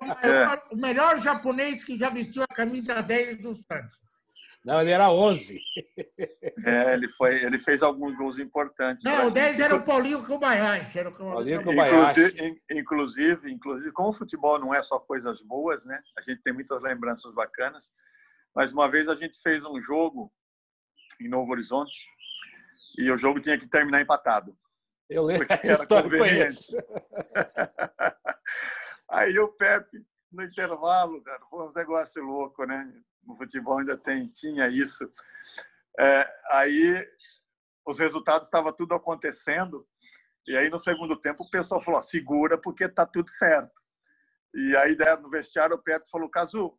[0.00, 3.98] o, maior, o melhor japonês que já vestiu a camisa 10 do Santos.
[4.64, 5.60] Não, ele era 11.
[6.64, 9.02] É, ele, foi, ele fez alguns gols importantes.
[9.02, 11.00] Não, o 10 era o Paulinho Kobayashi.
[11.00, 12.20] Era o Paulinho Kobayashi.
[12.20, 16.00] Inclusive, inclusive, inclusive, como o futebol não é só coisas boas, né?
[16.16, 17.90] A gente tem muitas lembranças bacanas.
[18.54, 20.32] Mas uma vez a gente fez um jogo
[21.20, 22.06] em Novo Horizonte
[22.96, 24.56] e o jogo tinha que terminar empatado.
[25.12, 26.76] Eu lembro porque era conveniente.
[29.08, 32.90] Aí o Pepe, no intervalo, cara, foi um negócio louco, né?
[33.26, 35.10] no futebol ainda tem, tinha isso.
[35.98, 37.08] É, aí
[37.86, 39.84] os resultados estavam tudo acontecendo
[40.46, 43.80] e aí no segundo tempo o pessoal falou: segura porque tá tudo certo.
[44.54, 46.76] E aí no vestiário o Pepe falou: Cazu,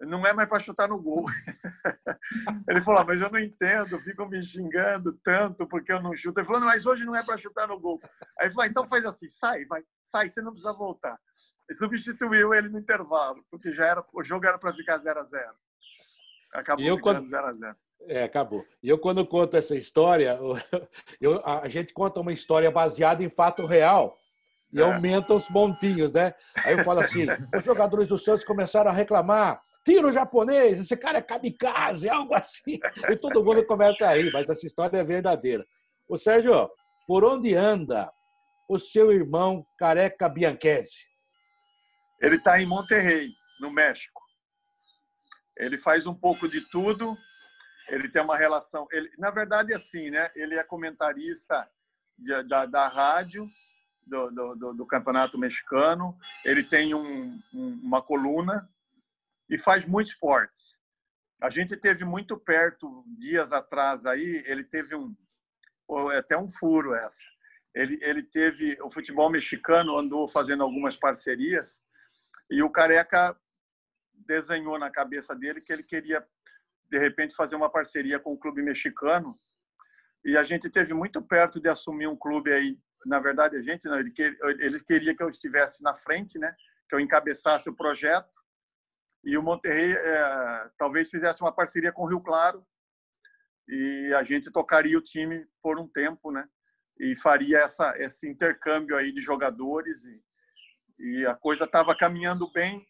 [0.00, 1.26] não é mais para chutar no gol.
[2.68, 6.40] Ele falou: ah, mas eu não entendo, ficam me xingando tanto porque eu não chuto.
[6.40, 8.00] Ele falou: mas hoje não é para chutar no gol.
[8.38, 11.18] Aí ele falou: ah, então faz assim, sai, vai, sai, você não precisa voltar.
[11.68, 15.24] E substituiu ele no intervalo, porque já era o jogo era para ficar 0 a
[15.24, 15.52] 0
[16.52, 17.76] Acabou eu, ficando 0 a 0
[18.08, 18.66] É, acabou.
[18.82, 20.36] E eu, quando conto essa história,
[21.20, 24.18] eu, a gente conta uma história baseada em fato real
[24.72, 24.82] e é.
[24.82, 26.34] aumenta os montinhos, né?
[26.64, 29.62] Aí eu falo assim: os jogadores do Santos começaram a reclamar.
[29.84, 32.78] Tira o japonês, esse cara é kamikaze, algo assim.
[33.08, 35.66] E todo mundo começa a rir, mas essa história é verdadeira.
[36.08, 36.70] O Sérgio,
[37.06, 38.12] por onde anda
[38.68, 41.08] o seu irmão Careca Bianchese?
[42.20, 44.20] Ele está em Monterrey, no México.
[45.56, 47.16] Ele faz um pouco de tudo.
[47.88, 48.86] Ele tem uma relação.
[48.92, 50.30] Ele, na verdade, é assim, né?
[50.36, 51.68] Ele é comentarista
[52.18, 53.48] de, da, da rádio
[54.06, 56.16] do, do, do, campeonato mexicano.
[56.44, 58.68] Ele tem um, um, uma coluna
[59.50, 60.80] e faz muitos esportes.
[61.42, 64.42] A gente teve muito perto dias atrás aí.
[64.46, 65.14] Ele teve um
[66.12, 67.24] é até um furo essa.
[67.74, 71.82] Ele, ele teve o futebol mexicano andou fazendo algumas parcerias
[72.48, 73.36] e o Careca
[74.14, 76.24] desenhou na cabeça dele que ele queria,
[76.88, 79.34] de repente, fazer uma parceria com o clube mexicano.
[80.24, 82.78] E a gente teve muito perto de assumir um clube aí.
[83.06, 84.12] Na verdade, a gente não, ele,
[84.60, 86.54] ele queria que eu estivesse na frente, né?
[86.88, 88.38] que eu encabeçasse o projeto.
[89.22, 92.66] E o Monterrey é, talvez fizesse uma parceria com o Rio Claro
[93.68, 96.48] e a gente tocaria o time por um tempo, né?
[96.98, 100.22] E faria essa, esse intercâmbio aí de jogadores e,
[100.98, 102.84] e a coisa estava caminhando bem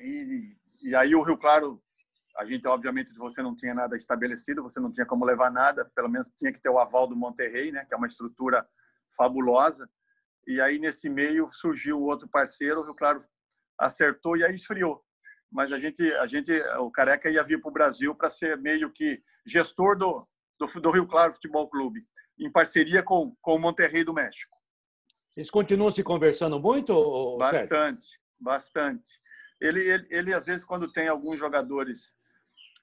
[0.00, 1.82] e, e aí o Rio Claro,
[2.36, 6.08] a gente obviamente você não tinha nada estabelecido, você não tinha como levar nada, pelo
[6.08, 8.66] menos tinha que ter o aval do Monterrey, né, que é uma estrutura
[9.16, 9.90] fabulosa.
[10.46, 13.18] E aí nesse meio surgiu outro parceiro, o Rio Claro
[13.78, 15.02] acertou e aí esfriou.
[15.50, 18.92] Mas a gente, a gente, o Careca ia vir para o Brasil para ser meio
[18.92, 20.26] que gestor do,
[20.58, 22.00] do, do Rio Claro Futebol Clube,
[22.38, 24.56] em parceria com, com o Monterrey do México.
[25.36, 27.36] Eles continuam se conversando muito?
[27.38, 28.20] Bastante, Sérgio?
[28.38, 29.08] bastante.
[29.60, 32.14] Ele, ele, ele, às vezes, quando tem alguns jogadores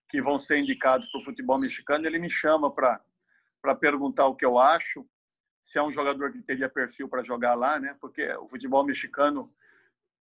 [0.09, 4.45] que vão ser indicados para o futebol mexicano, ele me chama para perguntar o que
[4.45, 5.05] eu acho,
[5.61, 7.97] se é um jogador que teria perfil para jogar lá, né?
[7.99, 9.51] Porque o futebol mexicano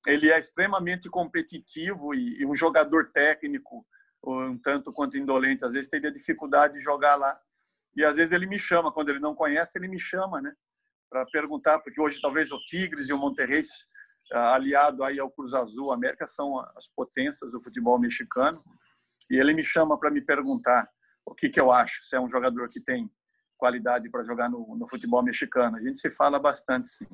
[0.07, 3.87] ele é extremamente competitivo e, e um jogador técnico,
[4.23, 7.39] um tanto quanto indolente, às vezes teria dificuldade de jogar lá.
[7.97, 10.53] E às vezes ele me chama, quando ele não conhece, ele me chama, né?
[11.09, 13.63] Para perguntar, porque hoje talvez o Tigres e o Monterrey
[14.33, 18.59] aliado aí ao Cruz Azul, América são as potências do futebol mexicano.
[19.31, 20.89] E ele me chama para me perguntar
[21.25, 23.11] o que, que eu acho, se é um jogador que tem
[23.57, 25.77] qualidade para jogar no, no, futebol mexicano.
[25.77, 27.07] A gente se fala bastante, sim.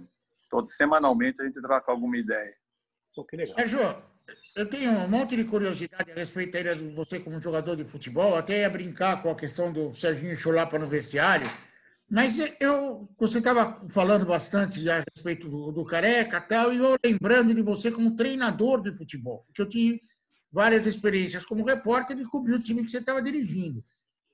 [0.51, 2.57] Todo semanalmente a gente troca alguma ideia.
[3.15, 3.55] Pô, que legal.
[3.55, 4.03] Sérgio,
[4.57, 8.37] eu tenho um monte de curiosidade a respeito de você como jogador de futebol.
[8.37, 11.51] Até ia brincar com a questão do Serginho Chulapa no vestiário
[12.11, 17.55] mas eu, você estava falando bastante a respeito do, do Careca tal, e eu lembrando
[17.55, 19.47] de você como treinador de futebol.
[19.55, 20.03] Que eu te,
[20.51, 23.85] várias experiências como repórter e cobrir o time que você estava dirigindo.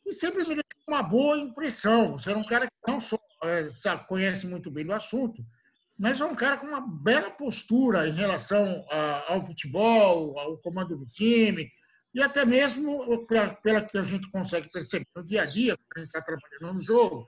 [0.06, 2.12] E sempre me deixou uma boa impressão.
[2.12, 5.44] Você era um cara que não só é, sabe, conhece muito bem do assunto,
[5.98, 8.84] mas é um cara com uma bela postura em relação
[9.28, 11.70] ao futebol, ao comando do time,
[12.14, 13.26] e até mesmo,
[13.62, 16.78] pela que a gente consegue perceber no dia a dia, quando a gente está trabalhando
[16.78, 17.26] no jogo,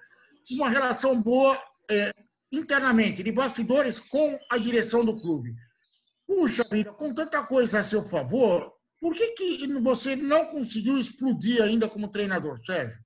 [0.52, 2.10] uma relação boa é,
[2.50, 5.54] internamente, de bastidores com a direção do clube.
[6.26, 11.62] Puxa vida, com tanta coisa a seu favor, por que, que você não conseguiu explodir
[11.62, 12.98] ainda como treinador, Sérgio?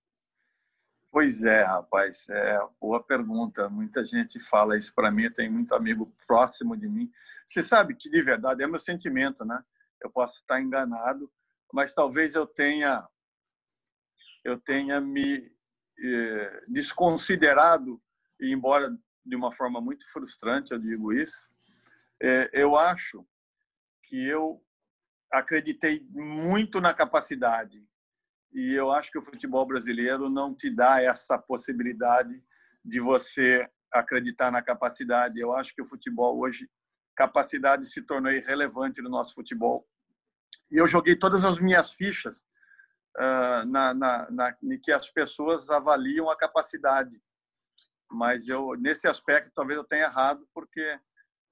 [1.13, 3.69] Pois é, rapaz, é boa pergunta.
[3.69, 7.13] Muita gente fala isso para mim, tem muito amigo próximo de mim.
[7.45, 9.63] Você sabe que de verdade é meu sentimento, né?
[10.03, 11.31] Eu posso estar enganado,
[11.71, 13.07] mas talvez eu tenha
[14.43, 15.55] eu tenha me
[16.03, 18.01] eh, desconsiderado
[18.41, 18.91] e embora
[19.23, 21.47] de uma forma muito frustrante eu digo isso,
[22.23, 23.23] eh, eu acho
[24.05, 24.65] que eu
[25.31, 27.87] acreditei muito na capacidade
[28.53, 32.43] e eu acho que o futebol brasileiro não te dá essa possibilidade
[32.85, 35.39] de você acreditar na capacidade.
[35.39, 36.69] Eu acho que o futebol hoje,
[37.17, 39.87] capacidade se tornou irrelevante no nosso futebol.
[40.71, 42.47] E eu joguei todas as minhas fichas
[43.19, 47.21] uh, na, na, na, que as pessoas avaliam a capacidade.
[48.11, 50.99] Mas eu, nesse aspecto, talvez eu tenha errado, porque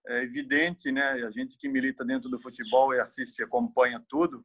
[0.06, 1.12] é evidente, né?
[1.12, 4.44] A gente que milita dentro do futebol e assiste, acompanha tudo,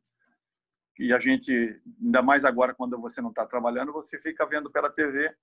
[0.97, 4.89] e a gente, ainda mais agora quando você não está trabalhando, você fica vendo pela
[4.89, 5.33] TV.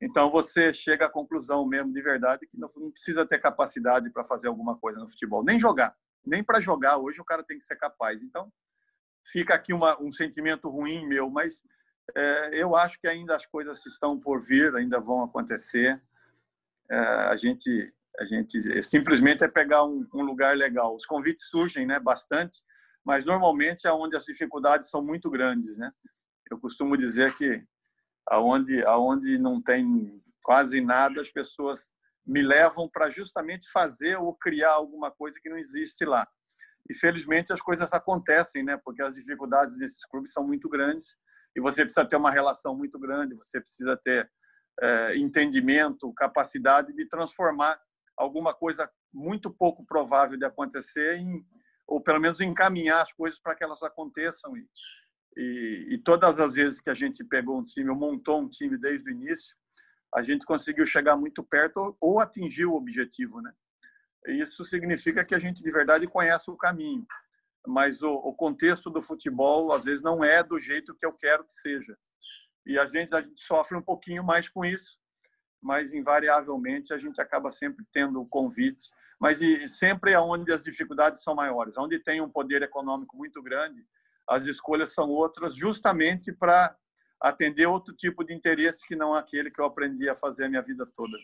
[0.00, 4.48] Então você chega à conclusão mesmo de verdade que não, precisa ter capacidade para fazer
[4.48, 6.98] alguma coisa no futebol, nem jogar, nem para jogar.
[6.98, 8.22] Hoje o cara tem que ser capaz.
[8.22, 8.52] Então
[9.26, 11.62] fica aqui uma, um sentimento ruim meu, mas
[12.14, 16.00] é, eu acho que ainda as coisas estão por vir, ainda vão acontecer.
[16.88, 20.94] É, a gente a gente simplesmente é pegar um, um lugar legal.
[20.94, 22.62] Os convites surgem, né, bastante
[23.04, 25.92] mas normalmente é onde as dificuldades são muito grandes, né?
[26.50, 27.62] Eu costumo dizer que
[28.28, 31.92] aonde aonde não tem quase nada, as pessoas
[32.26, 36.26] me levam para justamente fazer ou criar alguma coisa que não existe lá.
[36.88, 38.78] E felizmente as coisas acontecem, né?
[38.84, 41.16] Porque as dificuldades desses clubes são muito grandes
[41.56, 44.30] e você precisa ter uma relação muito grande, você precisa ter
[44.80, 47.78] é, entendimento, capacidade de transformar
[48.16, 51.44] alguma coisa muito pouco provável de acontecer em,
[51.86, 54.56] ou pelo menos encaminhar as coisas para que elas aconteçam.
[54.56, 54.68] E,
[55.36, 58.78] e, e, todas as vezes que a gente pegou um time, ou montou um time
[58.78, 59.56] desde o início,
[60.14, 63.52] a gente conseguiu chegar muito perto ou, ou atingir o objetivo, né?
[64.26, 67.06] Isso significa que a gente de verdade conhece o caminho,
[67.66, 71.44] mas o, o contexto do futebol às vezes não é do jeito que eu quero
[71.44, 71.96] que seja.
[72.64, 74.98] E a gente, a gente sofre um pouquinho mais com isso,
[75.64, 81.22] mas invariavelmente a gente acaba sempre tendo convites, mas e sempre é onde as dificuldades
[81.22, 83.82] são maiores, onde tem um poder econômico muito grande,
[84.28, 86.76] as escolhas são outras, justamente para
[87.18, 90.60] atender outro tipo de interesse que não aquele que eu aprendi a fazer a minha
[90.60, 91.16] vida toda.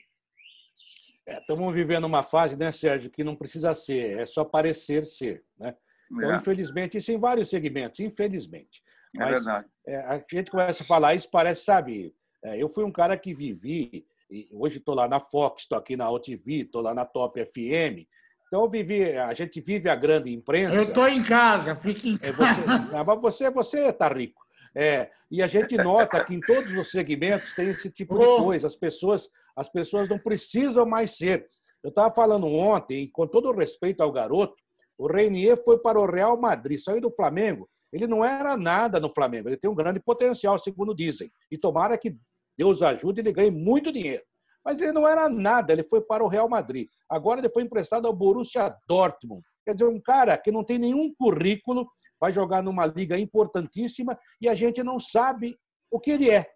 [1.26, 5.44] É, estamos vivendo uma fase, né, Sérgio, que não precisa ser, é só parecer ser,
[5.58, 5.76] né?
[6.10, 6.36] Então, é.
[6.36, 8.82] infelizmente, isso em vários segmentos, infelizmente.
[9.14, 9.68] É Mas, é verdade.
[9.86, 13.34] É, a gente começa a falar isso, parece, sabe, é, eu fui um cara que
[13.34, 14.06] vivi
[14.52, 18.06] hoje estou lá na Fox, estou aqui na OTV, estou lá na Top FM.
[18.46, 20.74] Então, vivi, a gente vive a grande imprensa.
[20.74, 22.60] Eu estou em casa, fique em casa.
[22.92, 24.42] É, você, você, você está rico.
[24.74, 28.66] É, e a gente nota que em todos os segmentos tem esse tipo de coisa.
[28.66, 31.46] As pessoas, as pessoas não precisam mais ser.
[31.82, 34.54] Eu estava falando ontem, com todo respeito ao garoto,
[34.98, 37.68] o Reinier foi para o Real Madrid, saiu do Flamengo.
[37.92, 41.30] Ele não era nada no Flamengo, ele tem um grande potencial, segundo dizem.
[41.50, 42.16] E tomara que
[42.60, 44.22] Deus ajude, ele ganha muito dinheiro.
[44.62, 46.86] Mas ele não era nada, ele foi para o Real Madrid.
[47.08, 49.42] Agora ele foi emprestado ao Borussia Dortmund.
[49.64, 54.46] Quer dizer, um cara que não tem nenhum currículo, vai jogar numa liga importantíssima e
[54.46, 55.56] a gente não sabe
[55.90, 56.46] o que ele é,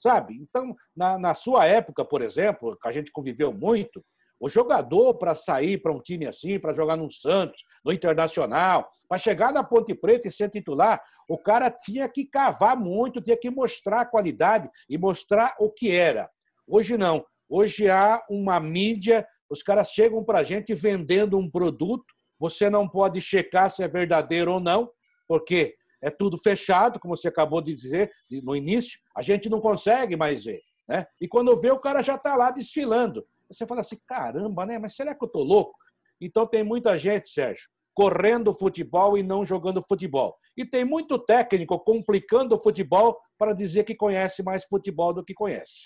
[0.00, 0.36] sabe?
[0.40, 4.04] Então, na, na sua época, por exemplo, que a gente conviveu muito,
[4.40, 9.18] o jogador para sair para um time assim, para jogar no Santos, no Internacional, para
[9.18, 13.50] chegar na Ponte Preta e ser titular, o cara tinha que cavar muito, tinha que
[13.50, 16.30] mostrar a qualidade e mostrar o que era.
[16.66, 17.24] Hoje não.
[17.48, 22.04] Hoje há uma mídia, os caras chegam para a gente vendendo um produto,
[22.38, 24.90] você não pode checar se é verdadeiro ou não,
[25.26, 28.10] porque é tudo fechado, como você acabou de dizer
[28.42, 30.60] no início, a gente não consegue mais ver.
[30.86, 31.06] Né?
[31.20, 33.26] E quando vê, o cara já está lá desfilando.
[33.50, 34.78] Você fala assim, caramba, né?
[34.78, 35.76] Mas será que eu estou louco?
[36.20, 40.36] Então tem muita gente, Sérgio, correndo futebol e não jogando futebol.
[40.56, 45.34] E tem muito técnico complicando o futebol para dizer que conhece mais futebol do que
[45.34, 45.82] conhece.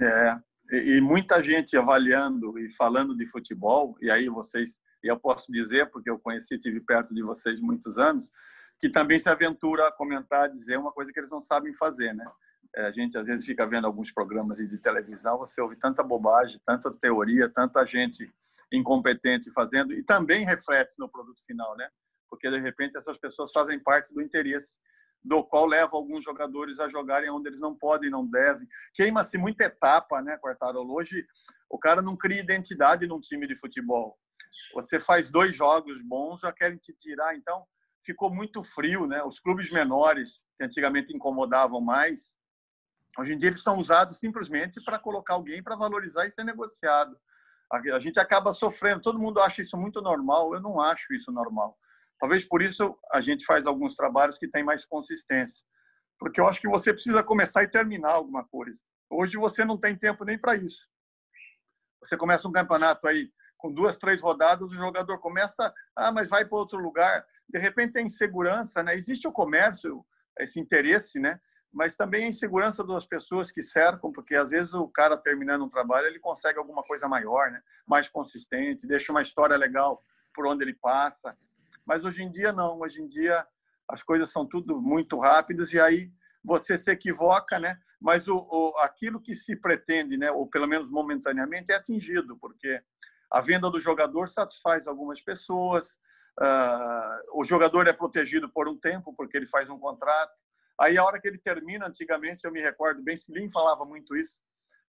[0.00, 0.38] É,
[0.72, 5.90] e muita gente avaliando e falando de futebol, e aí vocês, e eu posso dizer,
[5.90, 8.30] porque eu conheci, tive perto de vocês muitos anos,
[8.78, 12.14] que também se aventura a comentar, a dizer uma coisa que eles não sabem fazer,
[12.14, 12.24] né?
[12.76, 16.60] É, a gente às vezes fica vendo alguns programas de televisão, você ouve tanta bobagem,
[16.64, 18.32] tanta teoria, tanta gente
[18.72, 21.88] incompetente fazendo e também reflete no produto final, né?
[22.28, 24.78] Porque de repente essas pessoas fazem parte do interesse
[25.22, 28.66] do qual leva alguns jogadores a jogarem onde eles não podem, não devem.
[28.94, 30.94] Queima-se muita etapa, né, Quartarolo?
[30.94, 31.26] Hoje
[31.68, 34.18] o cara não cria identidade num time de futebol.
[34.74, 37.64] Você faz dois jogos bons, já querem te tirar, então
[38.02, 39.22] ficou muito frio, né?
[39.22, 42.36] Os clubes menores, que antigamente incomodavam mais,
[43.18, 47.16] hoje em dia eles estão usados simplesmente para colocar alguém para valorizar e ser negociado.
[47.70, 51.78] A gente acaba sofrendo, todo mundo acha isso muito normal, eu não acho isso normal.
[52.18, 55.64] Talvez por isso a gente faz alguns trabalhos que têm mais consistência.
[56.18, 58.78] Porque eu acho que você precisa começar e terminar alguma coisa.
[59.08, 60.86] Hoje você não tem tempo nem para isso.
[62.02, 66.44] Você começa um campeonato aí com duas, três rodadas, o jogador começa, ah, mas vai
[66.44, 67.24] para outro lugar.
[67.48, 68.94] De repente tem insegurança, né?
[68.94, 70.04] Existe o comércio,
[70.38, 71.38] esse interesse, né?
[71.72, 75.68] Mas também a insegurança das pessoas que cercam, porque às vezes o cara terminando um
[75.68, 77.62] trabalho, ele consegue alguma coisa maior, né?
[77.86, 80.02] Mais consistente, deixa uma história legal
[80.34, 81.36] por onde ele passa.
[81.86, 83.46] Mas hoje em dia não, hoje em dia
[83.88, 87.78] as coisas são tudo muito rápidas e aí você se equivoca, né?
[88.00, 92.82] Mas o, o aquilo que se pretende, né, ou pelo menos momentaneamente, é atingido, porque
[93.30, 95.98] a venda do jogador satisfaz algumas pessoas,
[96.40, 100.32] uh, o jogador é protegido por um tempo, porque ele faz um contrato.
[100.80, 104.40] Aí, a hora que ele termina, antigamente, eu me recordo bem, Silim falava muito isso,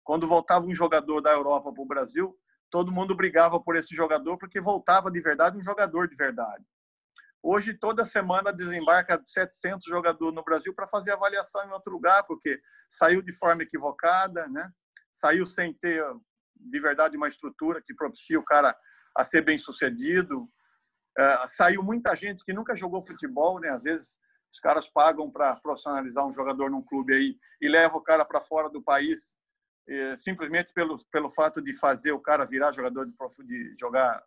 [0.04, 2.38] quando voltava um jogador da Europa para o Brasil,
[2.70, 6.66] todo mundo brigava por esse jogador, porque voltava de verdade um jogador de verdade.
[7.44, 12.62] Hoje, toda semana, desembarca 700 jogadores no Brasil para fazer avaliação em outro lugar, porque
[12.88, 14.72] saiu de forma equivocada, né?
[15.14, 16.04] saiu sem ter
[16.56, 18.76] de verdade uma estrutura que propicia o cara
[19.16, 20.50] a ser bem sucedido.
[21.18, 23.70] É, saiu muita gente que nunca jogou futebol, né?
[23.70, 24.18] Às vezes
[24.52, 28.42] os caras pagam para profissionalizar um jogador num clube aí e leva o cara para
[28.42, 29.34] fora do país
[29.88, 33.14] é, simplesmente pelo pelo fato de fazer o cara virar jogador de,
[33.46, 34.24] de jogar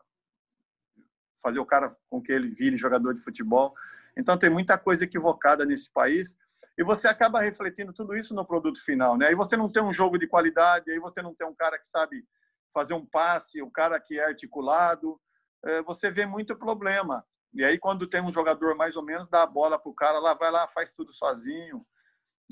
[1.43, 3.75] fazer o cara com que ele vire jogador de futebol.
[4.17, 6.39] Então tem muita coisa equivocada nesse país
[6.77, 9.29] e você acaba refletindo tudo isso no produto final, né?
[9.29, 11.87] Aí você não tem um jogo de qualidade, aí você não tem um cara que
[11.87, 12.25] sabe
[12.73, 15.21] fazer um passe, um cara que é articulado,
[15.65, 17.25] é, você vê muito problema.
[17.55, 20.19] E aí quando tem um jogador mais ou menos, dá a bola para o cara
[20.19, 21.87] lá, vai lá, faz tudo sozinho.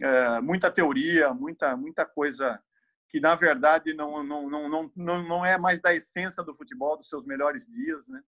[0.00, 2.62] É, muita teoria, muita muita coisa
[3.08, 7.08] que na verdade não, não, não, não, não é mais da essência do futebol, dos
[7.08, 8.22] seus melhores dias, né?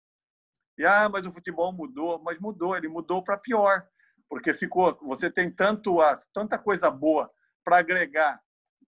[0.77, 3.87] E ah, mas o futebol mudou, mas mudou, ele mudou para pior
[4.33, 5.97] porque ficou, você tem tanto
[6.33, 7.31] tanta coisa boa
[7.63, 8.41] para agregar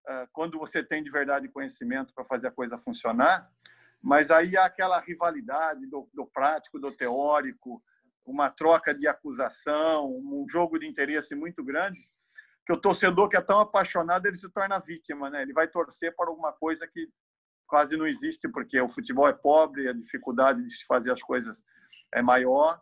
[0.09, 3.47] uh, quando você tem de verdade conhecimento para fazer a coisa funcionar,
[4.05, 7.83] mas aí há aquela rivalidade do, do prático, do teórico,
[8.23, 11.97] uma troca de acusação, um jogo de interesse muito grande,
[12.67, 15.41] que o torcedor que é tão apaixonado ele se torna vítima, né?
[15.41, 17.09] Ele vai torcer para alguma coisa que
[17.65, 21.63] quase não existe porque o futebol é pobre, a dificuldade de se fazer as coisas
[22.13, 22.79] é maior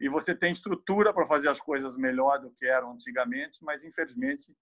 [0.00, 4.52] e você tem estrutura para fazer as coisas melhor do que eram antigamente, mas infelizmente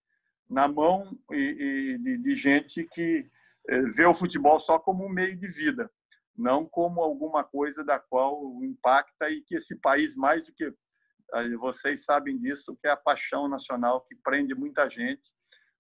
[0.46, 3.30] na mão e, e de, de, gente que
[3.66, 5.90] eh, vê o futebol só como um meio de vida,
[6.36, 10.72] não como alguma coisa da qual impacta e que esse país mais do que
[11.58, 15.32] vocês sabem disso, que é a paixão nacional que prende muita gente,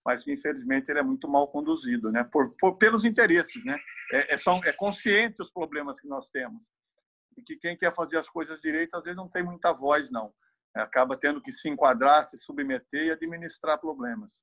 [0.04, 2.24] mas que infelizmente ele é muito mal conduzido, né?
[2.24, 3.76] Por, por pelos interesses, né?
[4.12, 6.72] É, é, são, é consciente os problemas que nós temos
[7.36, 10.32] e que quem quer fazer as coisas direito às vezes não tem muita voz, não.
[10.76, 14.42] É, acaba tendo que se enquadrar, se submeter e administrar problemas.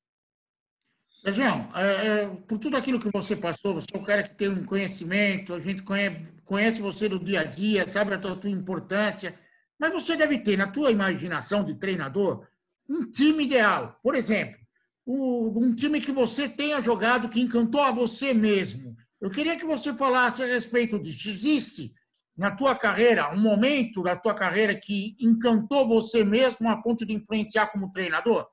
[1.26, 4.48] João, é, é, por tudo aquilo que você passou, você é um cara que tem
[4.48, 8.50] um conhecimento, a gente conhece, conhece você do dia a dia, sabe a tua, tua
[8.50, 9.38] importância,
[9.78, 12.48] mas você deve ter, na tua imaginação de treinador,
[12.90, 14.00] um time ideal.
[14.02, 14.60] Por exemplo,
[15.06, 18.96] um time que você tenha jogado que encantou a você mesmo.
[19.22, 21.30] Eu queria que você falasse a respeito disso.
[21.30, 21.94] Existe
[22.38, 27.14] na tua carreira, um momento da tua carreira que encantou você mesmo a ponto de
[27.14, 28.48] influenciar como treinador?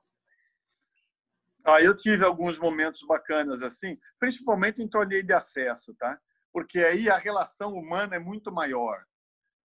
[1.69, 6.17] Ah, eu tive alguns momentos bacanas assim, principalmente em torneio de acesso, tá?
[6.53, 9.03] Porque aí a relação humana é muito maior,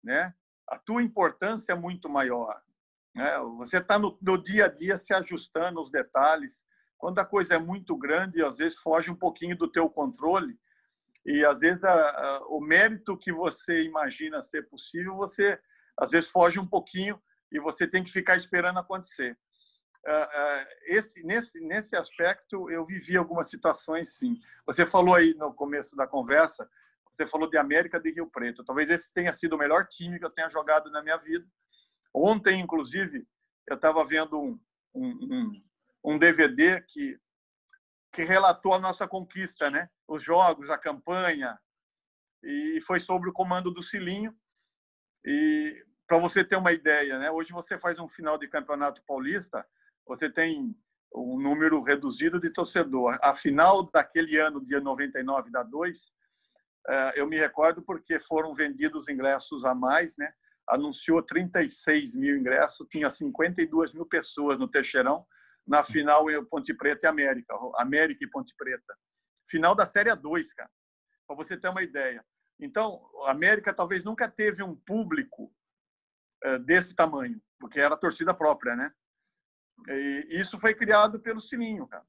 [0.05, 0.35] né?
[0.69, 2.61] A tua importância é muito maior,
[3.15, 3.39] né?
[3.57, 6.67] Você está no, no dia a dia se ajustando os detalhes.
[6.99, 10.61] Quando a coisa é muito grande, às vezes foge um pouquinho do teu controle
[11.25, 15.59] e às vezes a, a, o mérito que você imagina ser possível, você
[15.97, 17.19] às vezes foge um pouquinho
[17.51, 19.39] e você tem que ficar esperando acontecer.
[20.85, 24.41] Esse, nesse, nesse aspecto, eu vivi algumas situações, sim.
[24.65, 26.69] Você falou aí no começo da conversa,
[27.11, 28.65] você falou de América de Rio Preto.
[28.65, 31.47] Talvez esse tenha sido o melhor time que eu tenha jogado na minha vida.
[32.15, 33.27] Ontem, inclusive,
[33.67, 34.61] eu estava vendo um,
[34.95, 35.63] um,
[36.05, 37.19] um, DVD que,
[38.13, 39.91] que relatou a nossa conquista, né?
[40.07, 41.59] Os jogos, a campanha,
[42.43, 44.37] e foi sobre o comando do Cilinho.
[45.25, 47.31] E para você ter uma ideia, né?
[47.31, 49.67] Hoje você faz um final de campeonato paulista,
[50.07, 50.75] você tem
[51.15, 53.19] um número reduzido de torcedor.
[53.23, 56.15] A final daquele ano, dia 99 da 2,
[56.89, 60.33] eh, eu me recordo porque foram vendidos ingressos a mais, né?
[60.69, 65.27] Anunciou 36 mil ingressos, tinha 52 mil pessoas no Teixeirão,
[65.67, 68.97] na final em Ponte Preta e América, América e Ponte Preta.
[69.49, 70.71] Final da Série 2, cara,
[71.27, 72.25] para você ter uma ideia.
[72.59, 75.53] Então, a América talvez nunca teve um público
[76.45, 78.91] eh, desse tamanho, porque era torcida própria, né?
[79.89, 82.05] E isso foi criado pelo Sininho, cara.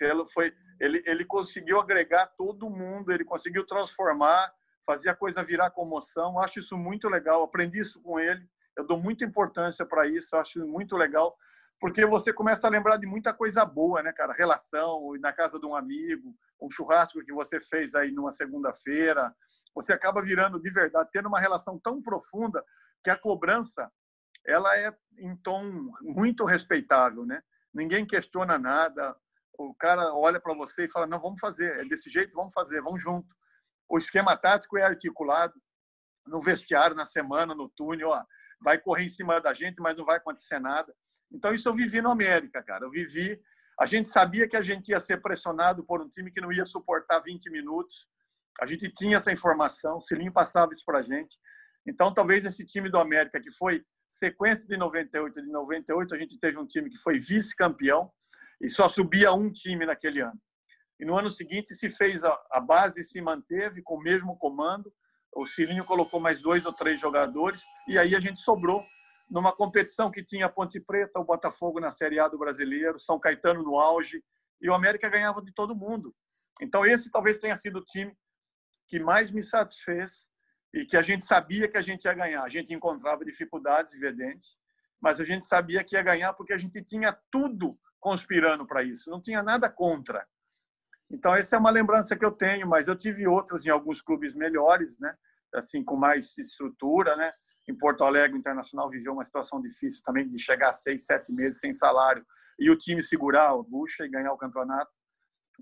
[0.00, 4.52] Ele, foi, ele, ele conseguiu agregar todo mundo, ele conseguiu transformar,
[4.84, 6.38] fazer a coisa virar comoção.
[6.38, 7.42] Acho isso muito legal.
[7.42, 8.46] Aprendi isso com ele.
[8.76, 10.36] Eu dou muita importância para isso.
[10.36, 11.36] Acho muito legal,
[11.80, 14.32] porque você começa a lembrar de muita coisa boa, né, cara?
[14.32, 19.34] Relação, na casa de um amigo, um churrasco que você fez aí numa segunda-feira.
[19.74, 22.64] Você acaba virando de verdade, tendo uma relação tão profunda
[23.02, 23.90] que a cobrança
[24.46, 27.42] ela é em tom muito respeitável, né?
[27.72, 29.16] Ninguém questiona nada.
[29.58, 32.80] O cara olha para você e fala: "Não, vamos fazer, é desse jeito, vamos fazer,
[32.82, 33.34] vamos junto".
[33.88, 35.54] O esquema tático é articulado
[36.26, 38.24] no vestiário, na semana, no túnel, ó,
[38.60, 40.92] vai correr em cima da gente, mas não vai acontecer nada.
[41.30, 42.84] Então isso eu vivi no América, cara.
[42.84, 43.40] Eu vivi,
[43.78, 46.66] a gente sabia que a gente ia ser pressionado por um time que não ia
[46.66, 48.06] suportar 20 minutos.
[48.60, 51.38] A gente tinha essa informação, o Cilinho passava isso para a gente.
[51.86, 56.38] Então, talvez esse time do América, que foi sequência de 98 de 98, a gente
[56.38, 58.10] teve um time que foi vice-campeão
[58.60, 60.40] e só subia um time naquele ano.
[60.98, 64.92] E no ano seguinte se fez a, a base se manteve com o mesmo comando.
[65.34, 68.82] O Cilinho colocou mais dois ou três jogadores e aí a gente sobrou
[69.30, 73.62] numa competição que tinha Ponte Preta, o Botafogo na Série A do Brasileiro, São Caetano
[73.62, 74.22] no auge
[74.60, 76.14] e o América ganhava de todo mundo.
[76.62, 78.16] Então esse talvez tenha sido o time
[78.88, 80.26] que mais me satisfez
[80.72, 82.42] e que a gente sabia que a gente ia ganhar.
[82.42, 84.58] A gente encontrava dificuldades evidentes,
[85.00, 89.10] mas a gente sabia que ia ganhar porque a gente tinha tudo conspirando para isso,
[89.10, 90.26] não tinha nada contra.
[91.10, 94.34] Então essa é uma lembrança que eu tenho, mas eu tive outras em alguns clubes
[94.34, 95.16] melhores, né?
[95.54, 97.30] Assim com mais estrutura, né?
[97.68, 101.32] Em Porto Alegre, o Internacional viveu uma situação difícil também de chegar a seis, sete
[101.32, 102.24] meses sem salário
[102.58, 104.90] e o time segurar o bucha e ganhar o campeonato.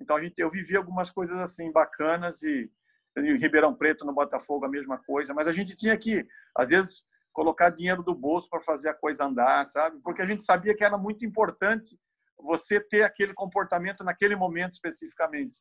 [0.01, 2.71] Então a gente, eu vivi algumas coisas assim bacanas e
[3.17, 5.33] em Ribeirão Preto, no Botafogo, a mesma coisa.
[5.35, 9.25] Mas a gente tinha que, às vezes, colocar dinheiro do bolso para fazer a coisa
[9.25, 10.01] andar, sabe?
[10.03, 11.99] Porque a gente sabia que era muito importante
[12.39, 15.61] você ter aquele comportamento naquele momento especificamente.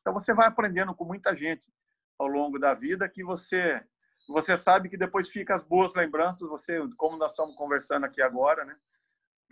[0.00, 1.72] Então você vai aprendendo com muita gente
[2.18, 3.82] ao longo da vida que você
[4.26, 8.64] você sabe que depois fica as boas lembranças, você como nós estamos conversando aqui agora,
[8.64, 8.76] né?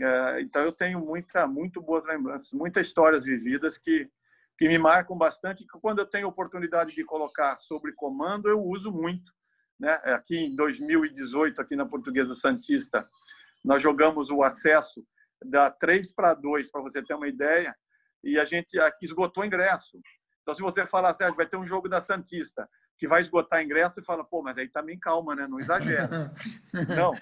[0.01, 4.11] É, então eu tenho muita muito boas lembranças, muitas histórias vividas que
[4.59, 8.93] que me marcam bastante, que quando eu tenho oportunidade de colocar sobre comando, eu uso
[8.93, 9.33] muito.
[9.79, 9.93] Né?
[10.05, 13.05] Aqui em 2018, aqui na Portuguesa Santista,
[13.65, 15.01] nós jogamos o acesso
[15.45, 17.75] da 3 para 2, para você ter uma ideia,
[18.23, 20.01] e a gente esgotou ingresso.
[20.43, 23.99] Então, se você falar, Sérgio, vai ter um jogo da Santista que vai esgotar ingresso,
[23.99, 25.49] e fala, pô, mas aí também calma, né?
[25.49, 26.33] Não exagera.
[26.97, 27.13] Não,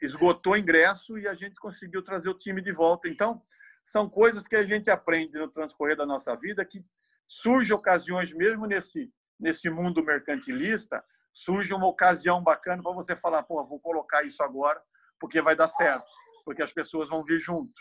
[0.00, 3.08] esgotou ingresso e a gente conseguiu trazer o time de volta.
[3.08, 3.42] Então,
[3.84, 6.84] são coisas que a gente aprende no transcorrer da nossa vida que
[7.26, 11.02] surge ocasiões mesmo nesse nesse mundo mercantilista
[11.32, 14.80] surge uma ocasião bacana para você falar pô vou colocar isso agora
[15.18, 16.10] porque vai dar certo
[16.44, 17.72] porque as pessoas vão vir junto.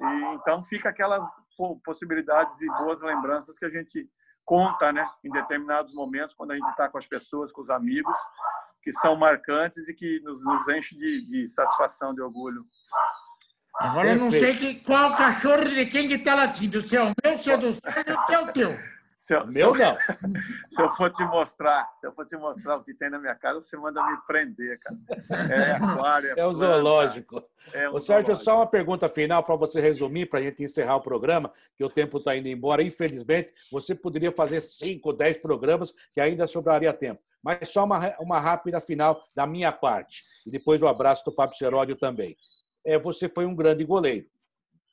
[0.00, 1.26] E então fica aquelas
[1.84, 4.06] possibilidades e boas lembranças que a gente
[4.44, 8.18] conta né em determinados momentos quando a gente está com as pessoas com os amigos
[8.82, 12.60] que são marcantes e que nos, nos enche de, de satisfação de orgulho
[13.82, 16.80] Agora eu não sei que, qual cachorro de quem que está latindo.
[16.80, 18.74] Se é o meu, se é do Sérgio, que é o teu.
[19.16, 19.96] Se eu, meu não.
[20.70, 23.36] Se eu for te mostrar, se eu for te mostrar o que tem na minha
[23.36, 24.96] casa, você manda me prender, cara.
[25.48, 27.40] É aquário, é, é o zoológico.
[27.72, 28.44] É o Sérgio, zoológico.
[28.44, 31.90] só uma pergunta final para você resumir, para a gente encerrar o programa, que o
[31.90, 32.82] tempo está indo embora.
[32.82, 37.20] Infelizmente, você poderia fazer cinco, dez programas que ainda sobraria tempo.
[37.40, 40.24] Mas só uma, uma rápida final da minha parte.
[40.44, 42.36] E depois o abraço do Fábio Seródio também
[42.84, 44.26] é, você foi um grande goleiro.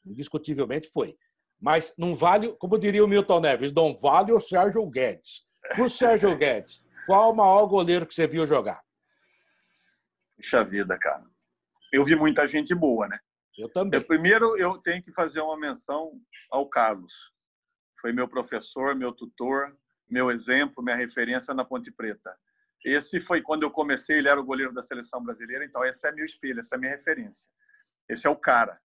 [0.05, 1.17] Indiscutivelmente foi.
[1.59, 5.45] Mas não vale, como diria o Milton Neves, não vale o Sérgio Guedes.
[5.77, 8.81] O Sérgio Guedes, qual o maior goleiro que você viu jogar?
[10.35, 11.25] Puxa vida, cara.
[11.91, 13.19] Eu vi muita gente boa, né?
[13.57, 13.99] Eu também.
[13.99, 16.13] Eu, primeiro, eu tenho que fazer uma menção
[16.49, 17.13] ao Carlos.
[17.99, 19.75] Foi meu professor, meu tutor,
[20.09, 22.33] meu exemplo, minha referência na Ponte Preta.
[22.85, 26.11] Esse foi quando eu comecei, ele era o goleiro da seleção brasileira, então esse é
[26.13, 27.49] meu espelho, essa é minha referência.
[28.09, 28.79] Esse é o cara.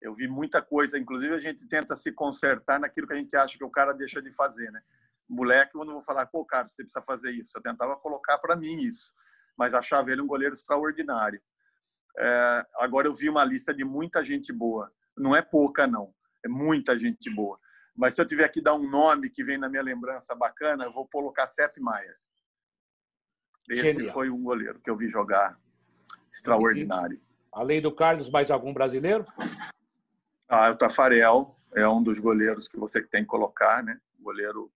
[0.00, 3.56] Eu vi muita coisa, inclusive a gente tenta se consertar naquilo que a gente acha
[3.56, 4.80] que o cara deixa de fazer, né?
[5.28, 7.52] Moleque, eu não vou falar, pô, cara, você precisa fazer isso.
[7.56, 9.12] Eu tentava colocar para mim isso,
[9.56, 11.40] mas achava ele um goleiro extraordinário.
[12.18, 14.92] É, agora eu vi uma lista de muita gente boa.
[15.16, 16.14] Não é pouca, não.
[16.44, 17.58] É muita gente boa.
[17.96, 20.92] Mas se eu tiver que dar um nome que vem na minha lembrança bacana, eu
[20.92, 22.16] vou colocar Sepp Maier.
[23.68, 24.12] Esse Genial.
[24.12, 25.58] foi um goleiro que eu vi jogar
[26.32, 27.20] extraordinário.
[27.56, 29.24] Além do Carlos, mais algum brasileiro?
[30.46, 33.98] Ah, o Tafarel é um dos goleiros que você tem que colocar, né?
[34.20, 34.70] Goleiro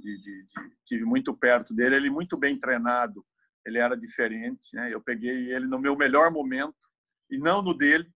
[0.00, 0.52] de, de, de,
[0.86, 3.22] tive muito perto dele, ele muito bem treinado,
[3.62, 4.88] ele era diferente, né?
[4.90, 6.88] Eu peguei ele no meu melhor momento
[7.30, 8.10] e não no dele.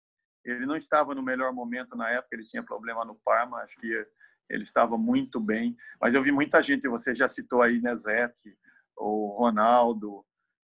[0.45, 4.07] Ele não estava no melhor momento na época, ele tinha problema no Parma, acho que
[4.47, 5.75] ele estava muito bem.
[5.99, 8.55] Mas eu vi muita gente, você já citou aí Nezete,
[8.95, 10.23] o Ronaldo,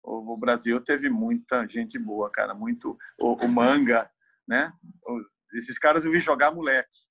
[0.07, 4.09] o Brasil teve muita gente boa, cara, muito o, o Manga,
[4.47, 4.73] né?
[5.53, 7.07] Esses caras eu vi jogar moleque.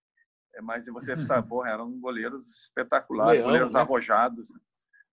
[0.55, 3.79] É, mas você sabe, porra, eram goleiros espetaculares, leão, goleiros né?
[3.79, 4.53] arrojados,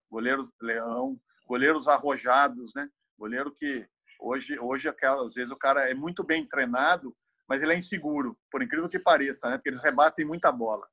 [0.09, 2.89] goleiros leão, goleiros arrojados, né?
[3.19, 3.87] Goleiro que
[4.21, 7.15] hoje, hoje às vezes o cara é muito bem treinado,
[7.49, 9.57] mas ele é inseguro, por incrível que pareça, né?
[9.57, 10.87] Porque eles rebatem muita bola.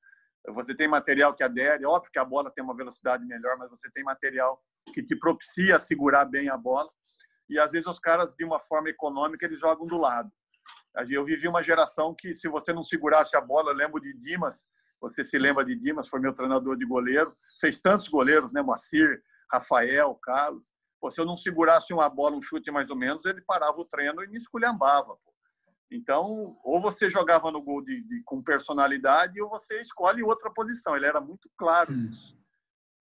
[0.48, 3.92] Você tem material que adere, óbvio que a bola tem uma velocidade melhor, mas você
[3.92, 4.60] tem material
[4.92, 6.90] que te propicia segurar bem a bola.
[7.50, 10.32] E às vezes os caras, de uma forma econômica, eles jogam do lado.
[11.10, 14.68] Eu vivi uma geração que, se você não segurasse a bola, eu lembro de Dimas,
[15.02, 17.30] você se lembra de Dimas, foi meu treinador de goleiro,
[17.60, 18.62] fez tantos goleiros, né?
[18.62, 19.22] Moacir,
[19.52, 20.66] Rafael, Carlos.
[21.00, 23.86] Pô, se eu não segurasse uma bola, um chute mais ou menos, ele parava o
[23.86, 25.16] treino e me esculhambava.
[25.24, 25.34] Pô.
[25.92, 30.96] Então, ou você jogava no gol de, de, com personalidade, ou você escolhe outra posição.
[30.96, 32.38] Ele era muito claro nisso.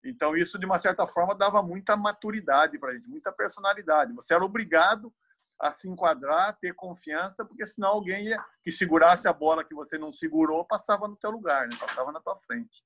[0.04, 4.12] Então, isso, de uma certa forma, dava muita maturidade para a gente, muita personalidade.
[4.14, 5.12] Você era obrigado
[5.58, 9.98] a se enquadrar, ter confiança, porque senão alguém ia, que segurasse a bola que você
[9.98, 11.76] não segurou passava no teu lugar, né?
[11.78, 12.84] passava na tua frente.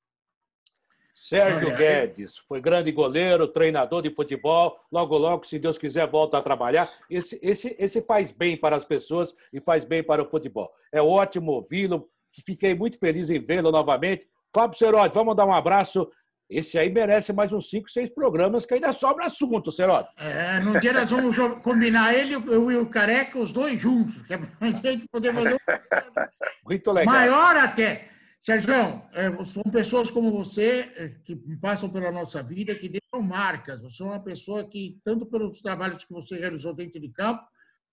[1.13, 4.79] Sérgio Guedes foi grande goleiro, treinador de futebol.
[4.91, 6.89] Logo, logo, se Deus quiser, volta a trabalhar.
[7.11, 10.71] Esse, esse, esse faz bem para as pessoas e faz bem para o futebol.
[10.93, 12.09] É ótimo ouvi-lo.
[12.47, 14.29] Fiquei muito feliz em vê-lo novamente.
[14.55, 16.11] Fábio Serotti, vamos dar um abraço
[16.51, 20.11] esse aí merece mais uns 5, 6 programas que ainda sobra assunto, Cerote.
[20.17, 24.35] É, no dia nós vamos combinar ele eu e o Careca, os dois juntos, que
[24.35, 24.49] é pra
[24.83, 25.59] gente poder fazer um...
[26.67, 27.15] Muito legal.
[27.15, 28.11] Maior até.
[28.43, 28.73] Sérgio,
[29.13, 33.83] é, são pessoas como você é, que passam pela nossa vida, que deixam marcas.
[33.83, 37.45] Você é uma pessoa que, tanto pelos trabalhos que você realizou dentro de campo,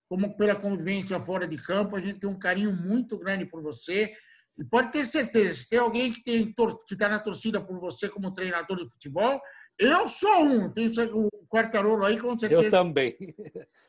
[0.08, 4.12] como pela convivência fora de campo, a gente tem um carinho muito grande por você.
[4.58, 6.54] E pode ter certeza, se tem alguém que
[6.90, 9.40] está na torcida por você como treinador de futebol,
[9.78, 10.72] eu sou um.
[10.72, 12.66] Tem o Quartarolo aí, com certeza.
[12.66, 13.16] Eu também.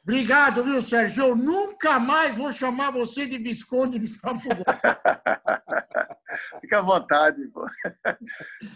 [0.01, 1.25] Obrigado, viu, Sérgio?
[1.25, 4.49] Eu nunca mais vou chamar você de Visconde de Sapuó.
[6.61, 7.45] Fica à vontade.
[7.47, 7.63] Pô.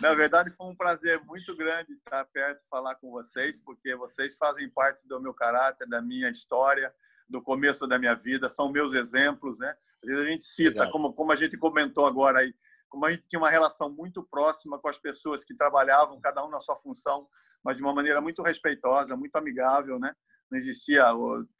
[0.02, 4.70] Na verdade, foi um prazer muito grande estar perto, falar com vocês, porque vocês fazem
[4.70, 6.94] parte do meu caráter, da minha história,
[7.30, 9.74] do começo da minha vida, são meus exemplos, né?
[10.04, 12.54] Às vezes a gente cita, como, como a gente comentou agora aí,
[12.94, 16.50] como a gente tinha uma relação muito próxima com as pessoas que trabalhavam, cada um
[16.52, 17.28] na sua função,
[17.64, 20.16] mas de uma maneira muito respeitosa, muito amigável, né?
[20.48, 21.12] Não existia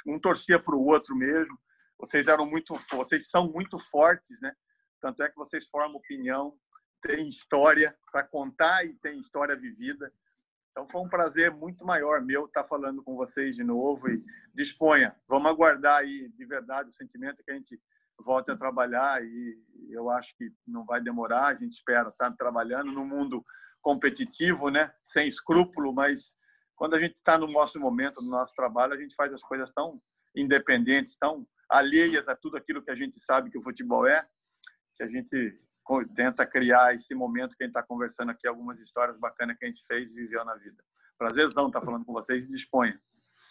[0.06, 1.58] um torcia para o outro mesmo.
[1.98, 4.54] Vocês eram muito, vocês são muito fortes, né?
[5.02, 6.56] Tanto é que vocês formam opinião,
[7.02, 10.14] têm história para contar e têm história vivida.
[10.70, 14.24] Então foi um prazer muito maior meu estar falando com vocês de novo e
[14.54, 15.20] disponha.
[15.28, 17.82] Vamos aguardar aí de verdade o sentimento que a gente
[18.20, 19.58] volte a trabalhar e
[19.90, 21.48] eu acho que não vai demorar.
[21.48, 23.46] A gente espera estar trabalhando no mundo
[23.82, 24.94] competitivo, né?
[25.02, 26.36] Sem escrúpulo, mas
[26.76, 29.72] quando a gente está no nosso momento, no nosso trabalho, a gente faz as coisas
[29.72, 30.02] tão
[30.36, 34.28] independentes, tão alheias a tudo aquilo que a gente sabe que o futebol é,
[34.96, 35.60] que a gente
[36.16, 39.68] tenta criar esse momento que a gente está conversando aqui, algumas histórias bacanas que a
[39.68, 40.84] gente fez e viveu na vida.
[41.18, 43.00] Prazerzão estar falando com vocês e disponha.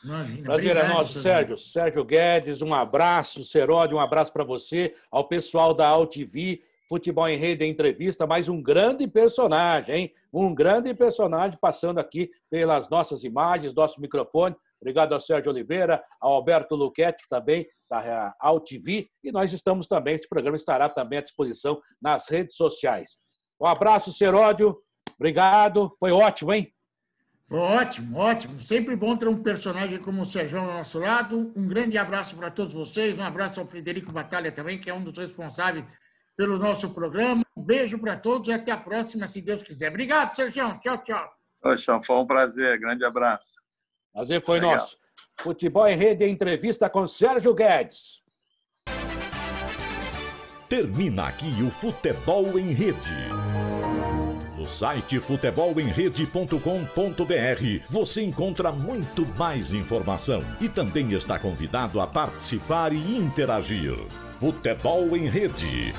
[0.04, 1.56] Imagina, Prazer é nosso, Sérgio.
[1.56, 3.44] Sérgio Guedes, um abraço.
[3.44, 8.60] Seródio, um abraço para você, ao pessoal da AltV, Futebol em Rede Entrevista, mais um
[8.60, 10.14] grande personagem, hein?
[10.32, 14.56] Um grande personagem passando aqui pelas nossas imagens, nosso microfone.
[14.80, 19.08] Obrigado ao Sérgio Oliveira, ao Alberto Luquete, também da AltV.
[19.22, 23.16] E nós estamos também, esse programa estará também à disposição nas redes sociais.
[23.60, 24.76] Um abraço, Seródio.
[25.14, 25.94] Obrigado.
[26.00, 26.72] Foi ótimo, hein?
[27.52, 28.58] Ótimo, ótimo.
[28.58, 31.52] Sempre bom ter um personagem como o Sérgio ao nosso lado.
[31.54, 33.18] Um grande abraço para todos vocês.
[33.18, 35.84] Um abraço ao Frederico Batalha também, que é um dos responsáveis
[36.34, 37.44] pelo nosso programa.
[37.54, 39.90] Um beijo para todos e até a próxima, se Deus quiser.
[39.90, 40.80] Obrigado, Sérgio.
[40.80, 41.30] Tchau, tchau.
[41.60, 42.80] Poxa, foi um prazer.
[42.80, 43.60] Grande abraço.
[44.14, 44.76] Prazer foi Legal.
[44.76, 44.96] nosso.
[45.38, 48.22] Futebol em Rede, entrevista com Sérgio Guedes.
[50.68, 53.51] Termina aqui o Futebol em Rede.
[54.72, 63.96] Site futebolemrede.com.br você encontra muito mais informação e também está convidado a participar e interagir.
[64.38, 65.92] Futebol em Rede.